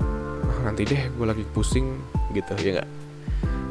[0.50, 1.94] ah, nanti deh gue lagi pusing
[2.34, 2.90] gitu ya nggak?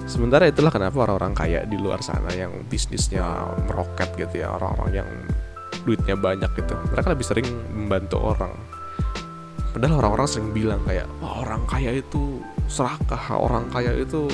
[0.07, 3.23] Sementara itulah kenapa orang-orang kaya di luar sana yang bisnisnya
[3.67, 5.09] meroket gitu ya orang-orang yang
[5.83, 8.51] duitnya banyak gitu mereka lebih sering membantu orang
[9.73, 14.29] padahal orang-orang sering bilang kayak Wah, orang kaya itu serakah orang kaya itu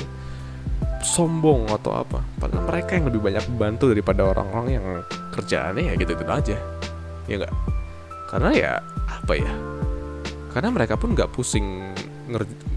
[1.00, 2.20] sombong atau apa.
[2.36, 4.86] Padahal mereka yang lebih banyak membantu daripada orang-orang yang
[5.32, 6.56] kerjaannya ya gitu-gitu aja.
[7.24, 7.54] Ya enggak
[8.30, 8.72] karena ya
[9.10, 9.52] apa ya?
[10.54, 11.90] Karena mereka pun nggak pusing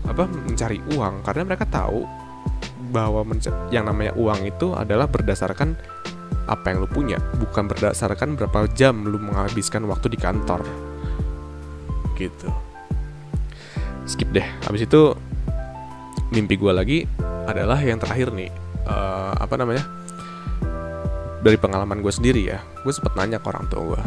[0.10, 1.22] apa mencari uang.
[1.22, 2.02] Karena mereka tahu
[2.90, 3.22] bahwa
[3.70, 5.78] yang namanya uang itu adalah berdasarkan
[6.50, 10.66] apa yang lu punya, bukan berdasarkan berapa jam lu menghabiskan waktu di kantor.
[12.18, 12.50] Gitu.
[14.08, 14.46] Skip deh.
[14.68, 15.16] Habis itu
[16.34, 17.00] mimpi gue lagi
[17.50, 18.50] adalah yang terakhir nih.
[18.84, 19.86] Uh, apa namanya?
[21.44, 24.02] Dari pengalaman gue sendiri ya, gue sempet nanya ke orang tua gue,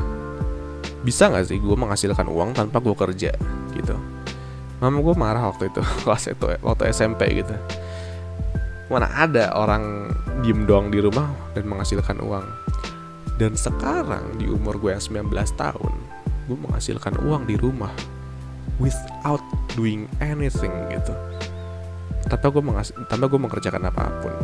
[1.05, 3.37] bisa nggak sih gue menghasilkan uang tanpa gue kerja
[3.77, 3.97] gitu.
[4.81, 7.53] Mama gue marah waktu itu, kelas itu waktu SMP gitu
[8.87, 10.15] mana ada orang
[10.47, 11.27] diem doang di rumah
[11.59, 12.47] dan menghasilkan uang
[13.35, 15.93] dan sekarang di umur gue yang 19 tahun
[16.47, 17.93] gue menghasilkan uang di rumah
[18.79, 19.43] without
[19.75, 21.13] doing anything gitu.
[22.27, 22.63] Tanpa gue
[23.07, 24.35] tanpa gue mengerjakan apa pun.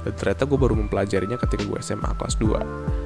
[0.00, 3.00] Dan ternyata gue baru mempelajarinya ketika gue SMA kelas 2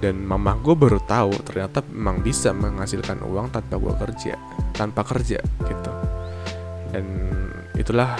[0.00, 4.34] dan mama gue baru tahu ternyata memang bisa menghasilkan uang tanpa gue kerja
[4.72, 5.92] tanpa kerja gitu.
[6.90, 7.04] Dan
[7.76, 8.16] itulah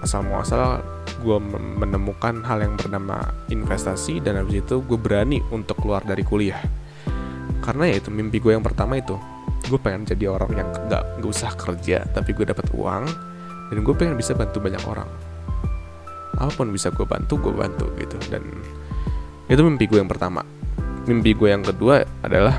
[0.00, 0.78] asal muasal
[1.18, 1.38] gue
[1.82, 6.62] menemukan hal yang bernama investasi dan habis itu gue berani untuk keluar dari kuliah
[7.68, 9.20] karena ya itu mimpi gue yang pertama itu.
[9.68, 13.04] Gue pengen jadi orang yang gak, gak usah kerja tapi gue dapat uang
[13.68, 15.04] dan gue pengen bisa bantu banyak orang.
[16.40, 18.40] Apa pun bisa gue bantu gue bantu gitu dan
[19.52, 20.40] itu mimpi gue yang pertama.
[21.04, 22.56] Mimpi gue yang kedua adalah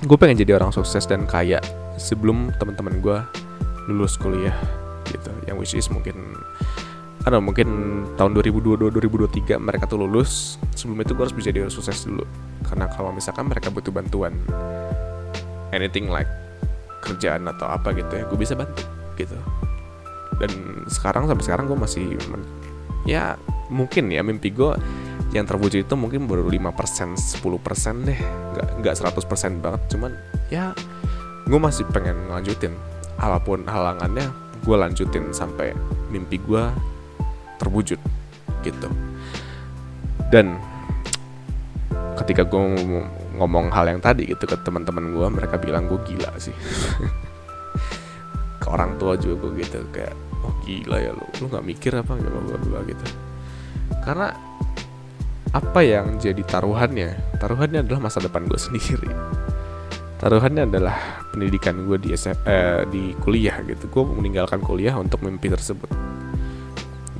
[0.00, 1.60] gue pengen jadi orang sukses dan kaya
[2.00, 3.18] sebelum teman-teman gue
[3.92, 4.56] lulus kuliah
[5.04, 6.16] gitu yang which is mungkin
[7.24, 7.68] ada mungkin
[8.20, 10.60] tahun 2022 2023 mereka tuh lulus.
[10.76, 12.24] Sebelum itu gue harus bisa jadi sukses dulu.
[12.68, 14.36] Karena kalau misalkan mereka butuh bantuan
[15.72, 16.28] anything like
[17.00, 18.84] kerjaan atau apa gitu ya gue bisa bantu
[19.16, 19.36] gitu.
[20.36, 22.04] Dan sekarang sampai sekarang gue masih
[23.08, 23.40] ya
[23.72, 24.76] mungkin ya mimpi gue
[25.32, 28.20] yang terwujud itu mungkin baru 5% 10% deh.
[28.52, 30.12] Nggak nggak 100% banget cuman
[30.52, 30.76] ya
[31.48, 32.76] gue masih pengen lanjutin.
[33.16, 34.28] Apa pun halangannya
[34.60, 35.72] gue lanjutin sampai
[36.12, 36.64] mimpi gue
[37.64, 37.96] terwujud
[38.60, 38.88] gitu.
[40.28, 40.60] Dan
[42.20, 42.60] ketika gue
[43.34, 46.54] ngomong hal yang tadi gitu ke teman-teman gue mereka bilang gue gila sih.
[48.62, 52.16] Ke orang tua juga gue gitu kayak oh gila ya lu lu nggak mikir apa?
[52.16, 53.04] Nggak bla gitu.
[54.04, 54.28] Karena
[55.54, 57.38] apa yang jadi taruhannya?
[57.38, 59.10] Taruhannya adalah masa depan gue sendiri.
[60.18, 60.96] Taruhannya adalah
[61.34, 63.90] pendidikan gue di SM, eh, di kuliah gitu.
[63.92, 65.90] Gue meninggalkan kuliah untuk mimpi tersebut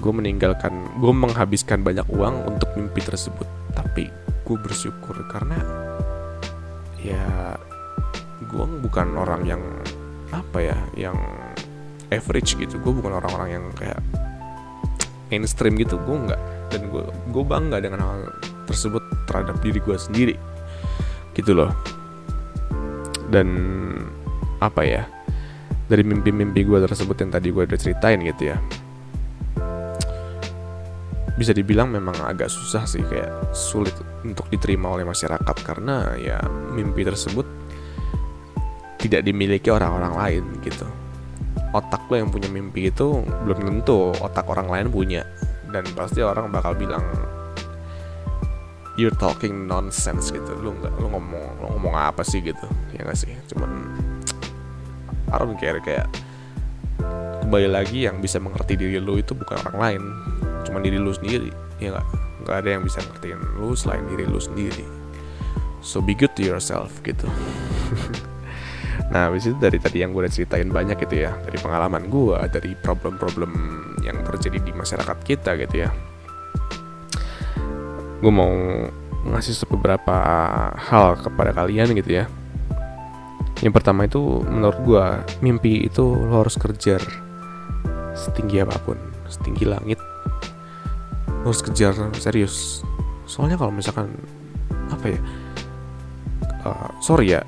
[0.04, 3.48] gue meninggalkan gue menghabiskan banyak uang untuk mimpi tersebut.
[3.72, 4.12] Tapi
[4.44, 5.56] gue bersyukur karena
[7.00, 7.56] ya
[8.44, 9.62] gue bukan orang yang
[10.28, 11.16] apa ya yang
[12.12, 12.76] average gitu.
[12.84, 14.04] Gue bukan orang-orang yang kayak
[15.32, 15.96] mainstream gitu.
[16.04, 18.28] Gue nggak dan gue gue bangga dengan hal
[18.68, 20.36] tersebut terhadap diri gue sendiri.
[21.32, 21.72] Gitu loh.
[23.32, 23.48] Dan
[24.60, 25.08] apa ya
[25.88, 28.56] dari mimpi-mimpi gue tersebut yang tadi gue udah ceritain gitu ya
[31.34, 36.38] bisa dibilang memang agak susah sih kayak sulit untuk diterima oleh masyarakat karena ya
[36.70, 37.46] mimpi tersebut
[39.02, 40.86] tidak dimiliki orang-orang lain gitu.
[41.74, 45.26] Otak lo yang punya mimpi itu belum tentu otak orang lain punya.
[45.74, 47.02] Dan pasti orang bakal bilang
[48.94, 50.54] you're talking nonsense gitu.
[50.62, 52.64] Lu nggak lu ngomong lu ngomong apa sih gitu.
[52.94, 53.34] Ya gak sih?
[53.50, 53.70] Cuman
[55.28, 56.06] I don't kayak
[57.44, 60.02] kembali lagi yang bisa mengerti diri lu itu bukan orang lain
[60.74, 62.06] cuma diri lu sendiri ya nggak?
[62.42, 64.82] Nggak ada yang bisa ngertiin lu selain diri lu sendiri.
[65.78, 67.30] So be good to yourself gitu.
[69.10, 72.38] Nah habis itu dari tadi yang gue udah ceritain banyak gitu ya dari pengalaman gue
[72.50, 73.50] dari problem-problem
[74.06, 75.90] yang terjadi di masyarakat kita gitu ya.
[78.22, 78.50] Gue mau
[79.30, 80.16] ngasih beberapa
[80.78, 82.24] hal kepada kalian gitu ya.
[83.62, 85.04] Yang pertama itu menurut gue
[85.42, 87.02] mimpi itu lo harus kejar
[88.14, 89.98] setinggi apa pun setinggi langit
[91.44, 92.80] harus kejar serius.
[93.28, 94.08] Soalnya kalau misalkan
[94.88, 95.20] apa ya
[96.64, 97.40] uh, sorry ya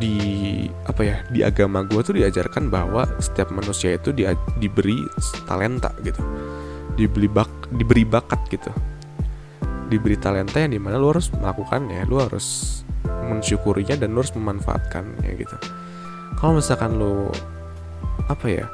[0.00, 4.26] di apa ya di agama gue tuh diajarkan bahwa setiap manusia itu di,
[4.58, 5.04] diberi
[5.44, 6.20] talenta gitu.
[6.96, 8.72] Diberi bak diberi bakat gitu.
[9.92, 15.30] Diberi talenta yang di mana lu harus melakukannya lu harus mensyukurinya dan lu harus memanfaatkannya
[15.36, 15.56] gitu.
[16.40, 17.28] Kalau misalkan lu
[18.26, 18.66] apa ya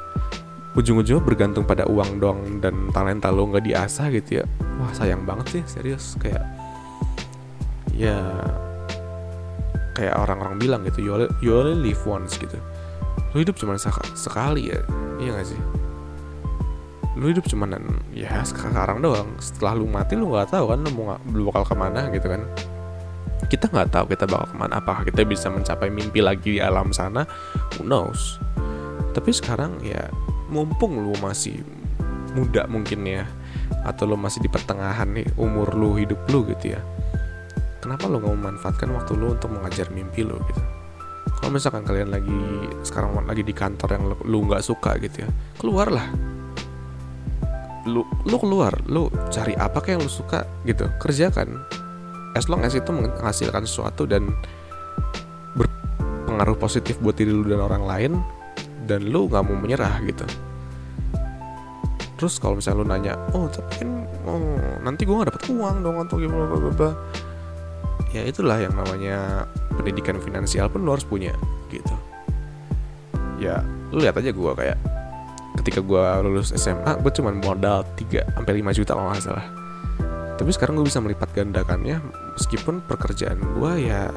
[0.71, 4.45] ujung-ujungnya bergantung pada uang doang dan talenta lo nggak diasah gitu ya.
[4.79, 6.15] Wah sayang banget sih serius.
[6.15, 6.47] Kayak
[7.91, 8.17] ya
[9.91, 12.55] kayak orang-orang bilang gitu you only, you only live once gitu.
[13.35, 13.75] Lu hidup cuma
[14.15, 14.79] sekali ya
[15.19, 15.61] iya gak sih?
[17.19, 17.67] Lu hidup cuma
[18.15, 19.27] ya sekarang doang.
[19.43, 22.47] Setelah lu mati lu nggak tahu kan lu mau lu bakal ke mana gitu kan.
[23.51, 26.95] Kita nggak tahu kita bakal ke mana apakah kita bisa mencapai mimpi lagi di alam
[26.95, 27.27] sana.
[27.75, 28.39] Who knows?
[29.11, 30.07] Tapi sekarang ya
[30.51, 31.63] mumpung lu masih
[32.35, 33.23] muda mungkin ya
[33.87, 36.81] atau lu masih di pertengahan nih umur lu hidup lu gitu ya
[37.81, 40.61] kenapa lo nggak memanfaatkan waktu lo untuk mengajar mimpi lo gitu?
[41.41, 42.39] Kalau misalkan kalian lagi
[42.85, 46.05] sekarang lagi di kantor yang lo nggak suka gitu ya keluarlah.
[47.89, 51.65] Lu lu keluar lu cari apa kayak yang lu suka gitu kerjakan.
[52.37, 54.29] As long as itu menghasilkan sesuatu dan
[55.57, 58.11] berpengaruh positif buat diri lu dan orang lain
[58.85, 60.25] dan lu nggak mau menyerah gitu.
[62.21, 63.89] Terus kalau misalnya lu nanya oh tapi kan
[64.29, 66.53] oh, nanti gue nggak dapet uang dong atau gimana
[68.11, 71.31] ya itulah yang namanya pendidikan finansial pun lo harus punya
[71.71, 71.95] gitu.
[73.39, 74.77] Ya lu lihat aja gue kayak
[75.63, 79.47] ketika gue lulus SMA gue cuma modal 3 sampai 5 juta kalau nggak salah.
[80.37, 82.01] Tapi sekarang gue bisa melipat gandakannya
[82.37, 84.11] meskipun pekerjaan gue ya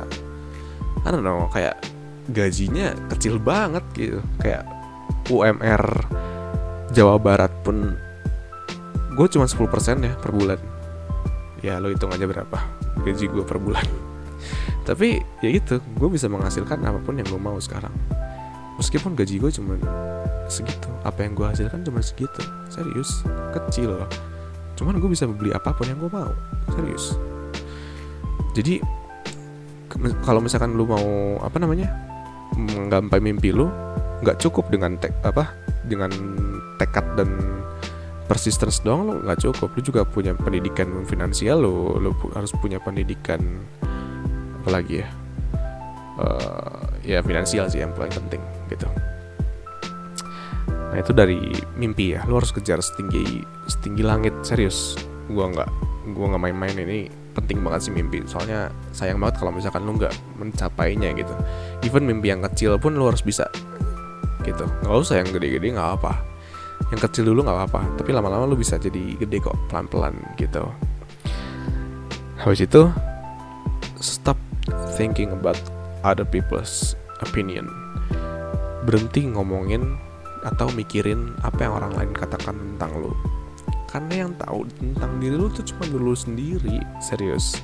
[1.05, 1.94] I don't know kayak
[2.31, 4.21] gajinya kecil banget gitu.
[4.41, 4.65] Kayak
[5.29, 5.85] UMR
[6.93, 7.97] Jawa Barat pun
[9.15, 10.61] gue cuma 10% ya per bulan.
[11.65, 12.59] Ya lo hitung aja berapa
[13.03, 13.85] gaji gue per bulan.
[14.89, 17.93] Tapi ya gitu gue bisa menghasilkan apa pun yang gue mau sekarang.
[18.77, 19.79] Meskipun gaji gue cuma
[20.51, 22.43] segitu apa yang gue hasilkan cuma segitu.
[22.69, 24.11] Serius kecil loh.
[24.75, 26.33] Cuman gue bisa beli apa pun yang gue mau.
[26.75, 27.17] Serius.
[28.55, 28.79] Jadi
[30.27, 32.14] kalau misalkan lu mau apa namanya
[32.55, 33.71] menggapai mimpi lu
[34.25, 35.53] nggak cukup dengan tek apa
[35.85, 36.11] dengan
[36.81, 37.29] tekad dan
[38.25, 39.69] persistence doang lo nggak cukup.
[39.77, 43.41] Lo juga punya pendidikan finansial lo lo harus punya pendidikan
[44.65, 45.09] apa lagi ya
[46.19, 48.41] uh, ya finansial sih yang paling penting
[48.73, 48.89] gitu.
[50.95, 51.39] Nah itu dari
[51.75, 52.25] mimpi ya.
[52.25, 54.97] Lo harus kejar setinggi setinggi langit serius.
[55.29, 55.69] Gua nggak
[56.17, 58.23] gua nggak main-main ini penting banget sih mimpi.
[58.25, 61.35] Soalnya sayang banget kalau misalkan lo nggak mencapainya gitu.
[61.83, 63.51] Even mimpi yang kecil pun lo harus bisa
[64.47, 64.65] gitu.
[64.87, 66.35] Nggak usah yang gede-gede nggak apa
[66.93, 67.81] yang kecil dulu nggak apa-apa.
[68.01, 70.63] Tapi lama-lama lu bisa jadi gede kok pelan-pelan gitu.
[72.39, 72.91] Habis itu
[73.99, 74.37] stop
[74.99, 75.57] thinking about
[76.05, 77.71] other people's opinion.
[78.85, 79.97] Berhenti ngomongin
[80.45, 83.17] atau mikirin apa yang orang lain katakan tentang lo
[83.95, 87.63] karena yang tahu tentang diri lo tuh cuma dulu sendiri serius.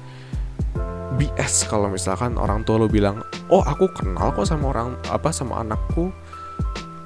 [1.18, 3.18] BS kalau misalkan orang tua lo bilang
[3.50, 6.14] oh aku kenal kok sama orang apa sama anakku.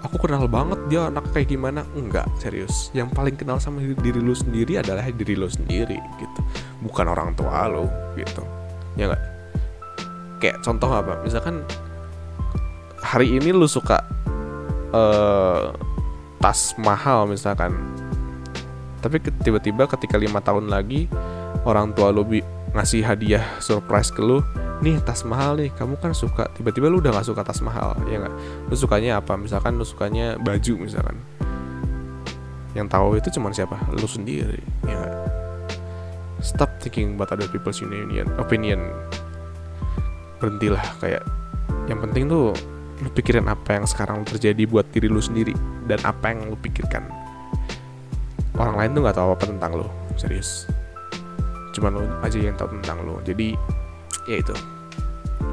[0.05, 1.89] Aku kenal banget dia anak kayak gimana.
[1.97, 2.93] Enggak serius.
[2.93, 6.41] Yang paling kenal sama diri, diri lo sendiri adalah diri lo sendiri gitu.
[6.85, 7.89] Bukan orang tua lo
[8.21, 8.45] gitu.
[9.01, 9.25] Ya enggak?
[10.37, 11.17] Kayak contoh apa?
[11.25, 11.65] Misalkan
[13.01, 14.05] hari ini lo suka
[14.93, 15.73] uh,
[16.45, 17.73] tas mahal misalkan
[19.05, 21.13] tapi tiba-tiba ketika lima tahun lagi
[21.69, 22.25] orang tua lo
[22.73, 24.41] ngasih hadiah surprise ke lo
[24.81, 26.49] nih tas mahal nih kamu kan suka.
[26.57, 28.35] Tiba-tiba lu udah gak suka tas mahal ya nggak?
[28.73, 29.37] Lu sukanya apa?
[29.37, 31.21] Misalkan lu sukanya baju misalkan.
[32.73, 33.77] Yang tahu itu cuma siapa?
[33.93, 35.13] Lu sendiri ya gak?
[36.45, 38.81] stop thinking about other people's opinion opinion.
[40.41, 41.25] Berhentilah kayak
[41.89, 42.53] yang penting tuh
[43.01, 45.53] lu pikirin apa yang sekarang terjadi buat diri lu sendiri
[45.89, 47.24] dan apa yang lu pikirkan
[48.59, 50.71] orang lain tuh nggak tahu apa tentang lo serius.
[51.75, 53.59] Cuma lo aja yang tahu tentang lo jadi
[54.31, 54.55] ya itu.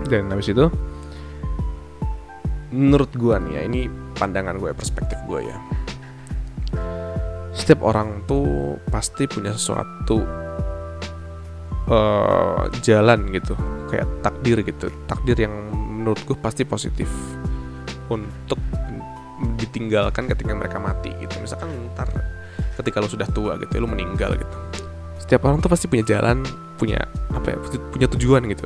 [0.05, 0.69] Dan habis itu
[2.71, 3.81] menurut gua nih ya ini
[4.21, 5.57] pandangan gue perspektif gue ya.
[7.57, 10.21] Setiap orang tuh pasti punya sesuatu
[11.89, 13.57] uh, jalan gitu.
[13.89, 14.93] Kayak takdir gitu.
[15.09, 17.09] Takdir yang menurut gue pasti positif
[18.13, 18.61] untuk
[19.57, 21.41] ditinggalkan ketika mereka mati gitu.
[21.41, 22.13] Misalkan ntar
[22.77, 24.55] ketika lo sudah tua gitu lo meninggal gitu.
[25.19, 26.43] Setiap orang tuh pasti punya jalan
[26.75, 26.97] punya
[27.31, 27.57] apa ya
[27.93, 28.65] punya tujuan gitu.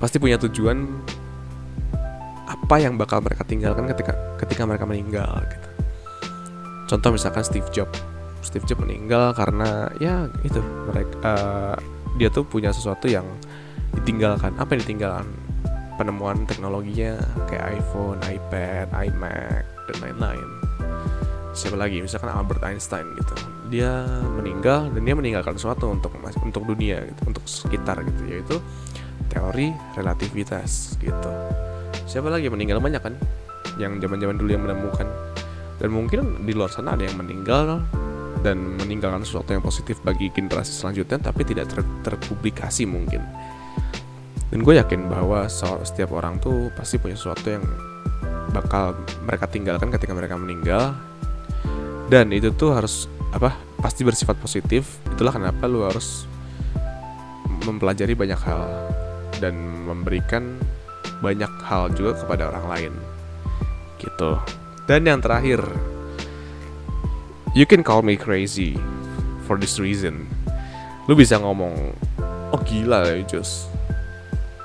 [0.00, 0.88] Pasti punya tujuan
[2.48, 5.68] apa yang bakal mereka tinggalkan ketika ketika mereka meninggal gitu.
[6.90, 7.98] Contoh misalkan Steve Jobs.
[8.40, 11.76] Steve Jobs meninggal karena ya itu mereka uh,
[12.16, 13.26] dia tuh punya sesuatu yang
[13.94, 14.54] ditinggalkan.
[14.56, 15.28] Apa yang ditinggalkan?
[16.00, 20.48] Penemuan teknologinya kayak iPhone, iPad, iMac dan lain-lain
[21.52, 22.02] siapa lagi?
[22.02, 23.34] Misalkan Albert Einstein gitu.
[23.70, 24.02] Dia
[24.38, 26.10] meninggal dan dia meninggalkan sesuatu untuk
[26.42, 28.56] untuk dunia gitu untuk sekitar gitu yaitu
[29.30, 31.32] teori relativitas gitu.
[32.10, 32.82] Siapa lagi yang meninggal?
[32.82, 33.14] Banyak kan?
[33.78, 35.06] Yang zaman-zaman dulu yang menemukan.
[35.78, 37.80] Dan mungkin di luar sana ada yang meninggal
[38.40, 43.22] dan meninggalkan sesuatu yang positif bagi generasi selanjutnya tapi tidak ter terpublikasi mungkin.
[44.50, 47.62] Dan gue yakin bahwa setiap orang tuh pasti punya sesuatu yang
[48.50, 50.98] bakal mereka tinggalkan ketika mereka meninggal
[52.10, 54.98] dan itu tuh harus apa pasti bersifat positif.
[55.14, 56.26] Itulah kenapa lu harus
[57.62, 58.66] mempelajari banyak hal
[59.38, 59.54] dan
[59.86, 60.58] memberikan
[61.22, 62.92] banyak hal juga kepada orang lain.
[64.02, 64.30] Gitu.
[64.90, 65.62] Dan yang terakhir
[67.54, 68.74] you can call me crazy
[69.46, 70.26] for this reason.
[71.06, 71.94] Lu bisa ngomong
[72.50, 73.70] oh gila ya Jus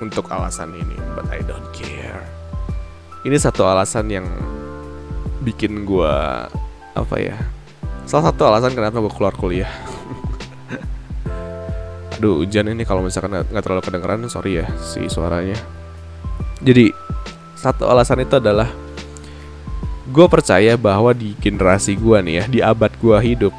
[0.02, 2.26] untuk alasan ini but I don't care.
[3.22, 4.26] Ini satu alasan yang
[5.46, 6.14] bikin gue
[6.96, 7.36] apa ya?
[8.08, 9.70] Salah satu alasan kenapa gue keluar kuliah.
[12.16, 15.58] Aduh hujan ini kalau misalkan nggak terlalu kedengeran sorry ya si suaranya.
[16.64, 16.88] Jadi
[17.58, 18.72] satu alasan itu adalah
[20.08, 23.54] gue percaya bahwa di generasi gue nih ya di abad gue hidup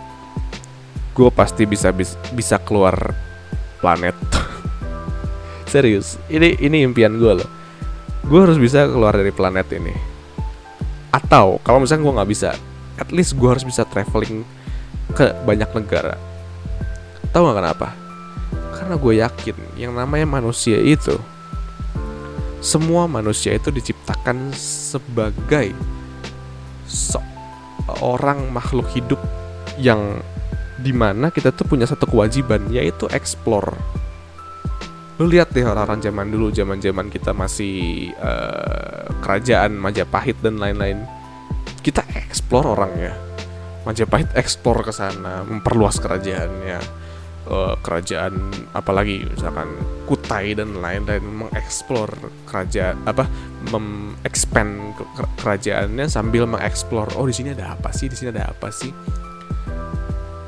[1.11, 3.13] gue pasti bisa bisa, bisa keluar
[3.83, 4.15] planet.
[5.71, 7.49] Serius ini ini impian gue loh.
[8.25, 9.93] Gue harus bisa keluar dari planet ini.
[11.13, 12.49] Atau kalau misalnya gue nggak bisa
[12.97, 14.41] at least gue harus bisa traveling
[15.13, 16.17] ke banyak negara.
[17.31, 17.87] Tahu nggak kenapa?
[18.77, 21.17] Karena gue yakin yang namanya manusia itu
[22.57, 25.71] semua manusia itu diciptakan sebagai
[26.89, 29.21] seorang makhluk hidup
[29.77, 30.19] yang
[30.77, 33.73] di mana kita tuh punya satu kewajiban yaitu explore.
[35.17, 41.01] Lu lihat deh orang-orang zaman dulu zaman zaman kita masih uh, kerajaan Majapahit dan lain-lain
[41.87, 43.15] kita explore orangnya.
[43.87, 47.07] Majapahit explore ke sana memperluas kerajaannya.
[47.47, 49.71] Uh, kerajaan apalagi misalkan
[50.03, 52.11] Kutai dan lain-lain mengeksplor
[52.43, 53.23] kerajaan apa
[53.71, 54.99] mengexpand
[55.39, 58.11] kerajaannya sambil mengeksplor oh di sini ada apa sih?
[58.11, 58.91] Di sini ada apa sih?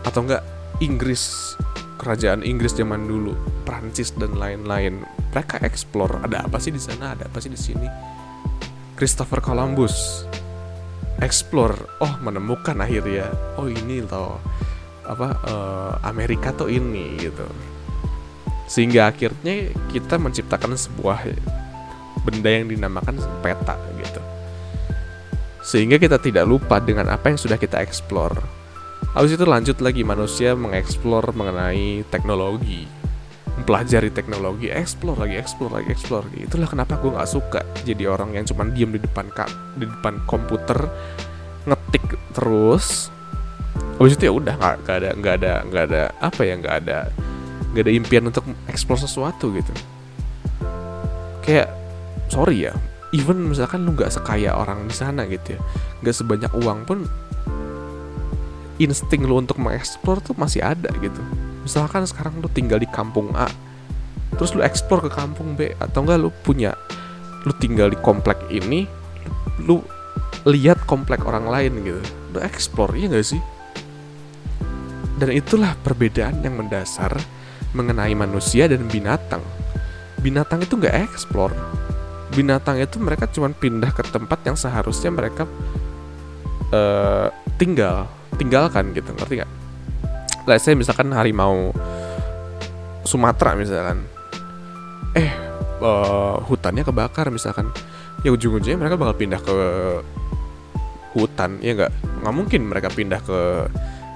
[0.04, 0.44] Atau enggak
[0.84, 1.56] Inggris
[2.04, 3.32] kerajaan Inggris zaman dulu
[3.64, 5.00] Prancis dan lain-lain.
[5.32, 7.16] Mereka explore ada apa sih di sana?
[7.16, 7.88] Ada apa sih di sini?
[9.00, 10.28] Christopher Columbus
[11.22, 11.76] explore.
[12.00, 13.32] Oh menemukan akhirnya.
[13.60, 14.40] Oh ini loh.
[15.06, 17.46] Apa uh, Amerika tuh ini gitu.
[18.70, 21.26] Sehingga akhirnya kita menciptakan sebuah
[22.22, 24.22] benda yang dinamakan peta gitu.
[25.66, 28.38] Sehingga kita tidak lupa dengan apa yang sudah kita explore.
[29.18, 32.99] Habis itu lanjut lagi manusia mengeksplor mengenai teknologi
[33.60, 36.48] mempelajari teknologi explore lagi explore lagi explore lagi.
[36.48, 40.24] Itulah kenapa gue nggak suka jadi orang yang cuman diem di depan kak di depan
[40.24, 40.88] komputer
[41.68, 43.12] ngetik terus.
[44.00, 46.98] Habis itu ya udah nggak ada nggak ada nggak ada apa ya nggak ada
[47.76, 49.74] nggak ada impian untuk explore sesuatu gitu.
[51.44, 51.76] Kayak
[52.32, 52.74] sorry ya
[53.12, 55.60] even misalkan lu nggak sekaya orang di sana gitu ya
[56.06, 57.00] nggak sebanyak uang pun
[58.78, 61.20] insting lu untuk mengeksplor tuh masih ada gitu
[61.70, 63.46] misalkan sekarang lu tinggal di kampung A
[64.34, 66.74] terus lu eksplor ke kampung B atau enggak lu punya
[67.46, 68.90] lu tinggal di komplek ini
[69.62, 69.86] lu,
[70.48, 72.02] lihat komplek orang lain gitu.
[72.32, 73.42] Lu eksplor iya gak sih?
[75.20, 77.12] Dan itulah perbedaan yang mendasar
[77.76, 79.44] mengenai manusia dan binatang.
[80.20, 81.52] Binatang itu nggak eksplor
[82.34, 85.50] binatang itu mereka cuma pindah ke tempat yang seharusnya mereka
[86.70, 88.06] uh, tinggal
[88.38, 89.52] tinggalkan gitu ngerti nggak?
[90.50, 91.70] Let's say misalkan harimau
[93.06, 94.02] Sumatera misalkan,
[95.14, 95.30] eh
[95.78, 97.70] uh, hutannya kebakar misalkan,
[98.26, 99.58] ya ujung-ujungnya mereka bakal pindah ke
[101.14, 101.94] hutan ya nggak?
[102.26, 103.70] Nggak mungkin mereka pindah ke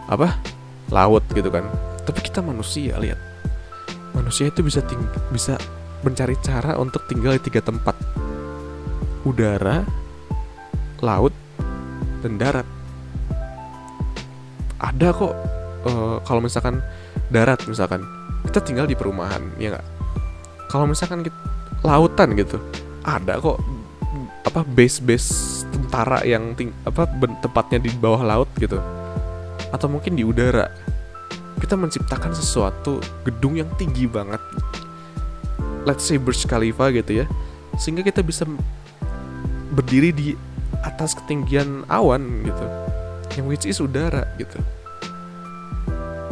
[0.09, 0.41] apa
[0.89, 1.69] laut gitu kan.
[2.01, 3.21] Tapi kita manusia lihat.
[4.17, 5.53] Manusia itu bisa ting bisa
[6.01, 7.93] mencari cara untuk tinggal di tiga tempat.
[9.21, 9.85] Udara
[10.97, 11.33] laut
[12.25, 12.65] dan darat.
[14.81, 15.52] Ada kok
[15.87, 16.79] uh, kalau misalkan
[17.31, 18.03] darat misalkan
[18.47, 19.87] kita tinggal di perumahan ya nggak?
[20.67, 21.37] Kalau misalkan kita,
[21.85, 22.57] lautan gitu
[23.03, 23.59] ada kok
[24.43, 27.07] apa base base tentara yang ting apa
[27.43, 28.79] tempatnya di bawah laut gitu.
[29.73, 30.69] Atau mungkin di udara.
[31.57, 34.39] Kita menciptakan sesuatu gedung yang tinggi banget.
[35.87, 37.25] Let's say Burj Khalifa gitu ya.
[37.79, 38.43] Sehingga kita bisa
[39.73, 40.27] berdiri di
[40.83, 42.65] atas ketinggian awan gitu.
[43.39, 44.59] Yang which is udara gitu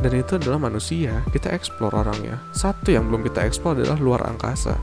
[0.02, 1.22] dan itu adalah manusia.
[1.30, 2.42] Kita explore orangnya.
[2.58, 4.74] Satu yang belum kita explore adalah luar angkasa.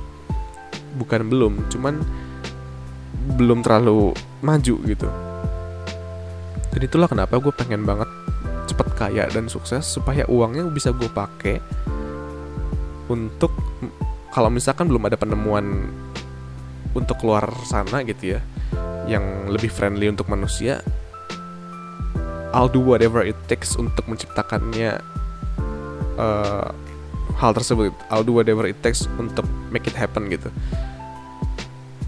[0.94, 1.98] Bukan belum cuman
[3.34, 4.14] belum terlalu
[4.46, 5.08] maju gitu.
[6.70, 8.06] Dan itulah kenapa gue pengen banget
[8.70, 11.58] cepet kaya dan sukses supaya uangnya bisa gue pakai
[13.10, 13.50] untuk
[14.30, 15.88] kalau misalkan belum ada penemuan
[16.92, 18.40] untuk keluar sana gitu ya
[19.08, 20.84] yang lebih friendly untuk manusia
[22.58, 24.98] I'll do whatever it takes untuk menciptakannya
[26.18, 26.74] uh,
[27.38, 27.94] hal tersebut.
[28.10, 30.50] I'll do whatever it takes untuk make it happen gitu.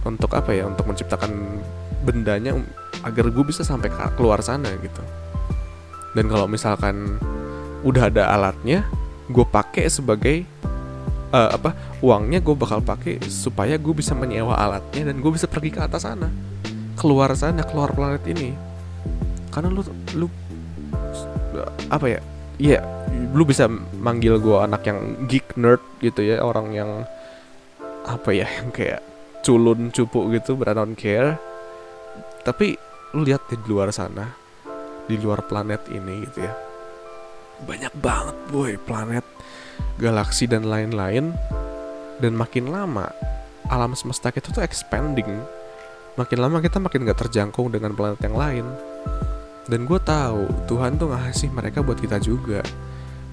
[0.03, 0.67] Untuk apa ya?
[0.67, 1.63] Untuk menciptakan
[2.03, 2.59] bendanya
[3.07, 5.03] agar gue bisa sampai keluar sana gitu.
[6.19, 7.23] Dan kalau misalkan
[7.87, 8.83] udah ada alatnya
[9.31, 10.43] gue pakai sebagai
[11.31, 11.73] uh, apa
[12.03, 16.03] uangnya gue bakal pakai supaya gue bisa menyewa alatnya dan gue bisa pergi ke atas
[16.03, 16.27] sana.
[16.99, 18.51] Keluar sana keluar planet ini.
[19.55, 19.87] Karena lu
[20.19, 20.27] lu
[21.89, 22.21] apa ya
[22.61, 22.83] iya yeah,
[23.33, 23.67] lu bisa
[23.99, 26.91] manggil gue anak yang geek nerd gitu ya orang yang
[28.05, 29.01] apa ya yang kayak
[29.41, 31.41] culun cupu gitu don't care.
[32.41, 32.77] Tapi
[33.13, 34.29] lu lihat di luar sana
[35.11, 36.55] di luar planet ini gitu ya
[37.67, 39.27] banyak banget boy planet
[40.01, 41.35] galaksi dan lain-lain.
[42.21, 43.09] Dan makin lama
[43.73, 45.41] alam semesta kita tuh expanding.
[46.21, 48.67] Makin lama kita makin gak terjangkau dengan planet yang lain
[49.71, 52.59] dan gue tahu Tuhan tuh ngasih mereka buat kita juga.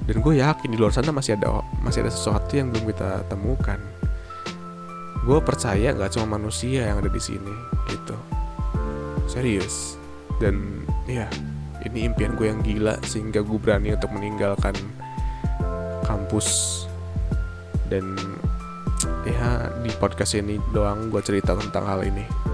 [0.06, 3.82] Dan gue yakin di luar sana masih ada masih ada sesuatu yang belum kita temukan.
[5.26, 7.52] Gue percaya gak cuma manusia yang ada di sini
[7.90, 8.16] gitu.
[9.26, 9.98] Serius.
[10.38, 11.26] Dan ya
[11.84, 14.78] ini impian gue yang gila sehingga gue berani untuk meninggalkan
[16.06, 16.86] kampus.
[17.90, 18.16] Dan
[19.26, 22.47] ya di podcast ini doang gue cerita tentang hal ini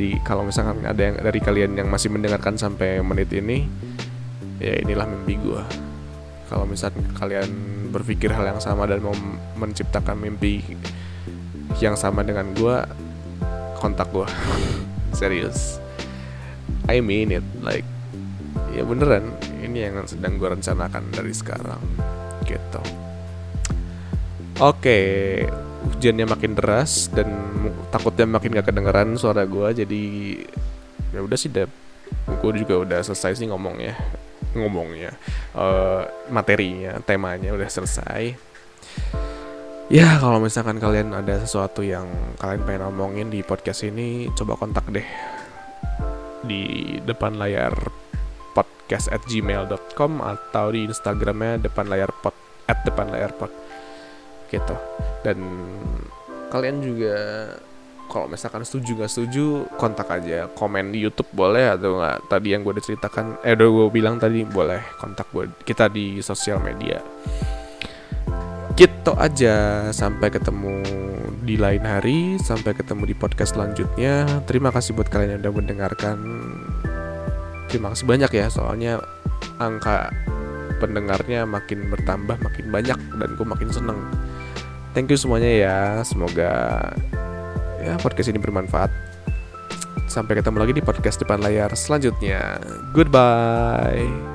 [0.00, 3.68] jadi kalau misalkan ada yang dari kalian yang masih mendengarkan sampai menit ini
[4.56, 5.60] ya inilah mimpi gue
[6.48, 7.52] kalau misalkan kalian
[7.92, 9.12] berpikir hal yang sama dan mau
[9.60, 10.64] menciptakan mimpi
[11.84, 12.80] yang sama dengan gue
[13.76, 14.24] kontak gue
[15.20, 15.76] serius.
[16.88, 17.84] I mean it like
[18.72, 21.84] ya beneran ini yang sedang gue rencanakan dari sekarang
[22.48, 22.80] gitu.
[24.64, 25.04] Oke okay,
[25.80, 27.28] hujannya makin deras dan
[27.88, 30.02] takutnya makin gak kedengeran suara gue jadi
[31.10, 31.66] ya udah sih deh
[32.40, 33.96] gue juga udah selesai sih ngomongnya
[34.54, 35.14] ngomongnya
[35.54, 38.34] uh, materinya temanya udah selesai.
[39.90, 42.06] Ya kalau misalkan kalian ada sesuatu yang
[42.38, 45.06] kalian pengen ngomongin di podcast ini coba kontak deh
[46.46, 47.74] di depan layar
[48.54, 52.34] podcast at gmail.com atau di instagramnya depan layar pot
[52.70, 53.50] at depan layar pot
[54.50, 54.74] gitu.
[55.22, 55.38] Dan
[56.50, 57.16] kalian juga
[58.10, 60.50] kalau misalkan setuju nggak setuju kontak aja.
[60.50, 62.26] Komen di YouTube boleh atau nggak?
[62.26, 66.58] Tadi yang gue ceritakan eh udah gue bilang tadi boleh kontak gue kita di sosial
[66.58, 66.98] media.
[68.74, 69.88] Gitu aja.
[69.94, 70.82] Sampai ketemu
[71.40, 74.26] di lain hari sampai ketemu di podcast selanjutnya.
[74.44, 76.18] Terima kasih buat kalian yang udah mendengarkan.
[77.70, 78.98] Terima kasih banyak ya soalnya
[79.62, 80.10] angka
[80.82, 84.00] pendengarnya makin bertambah makin banyak dan gue makin seneng
[84.92, 85.78] thank you semuanya ya.
[86.06, 86.52] Semoga
[87.80, 88.90] ya podcast ini bermanfaat.
[90.10, 92.58] Sampai ketemu lagi di podcast depan layar selanjutnya.
[92.94, 94.29] Goodbye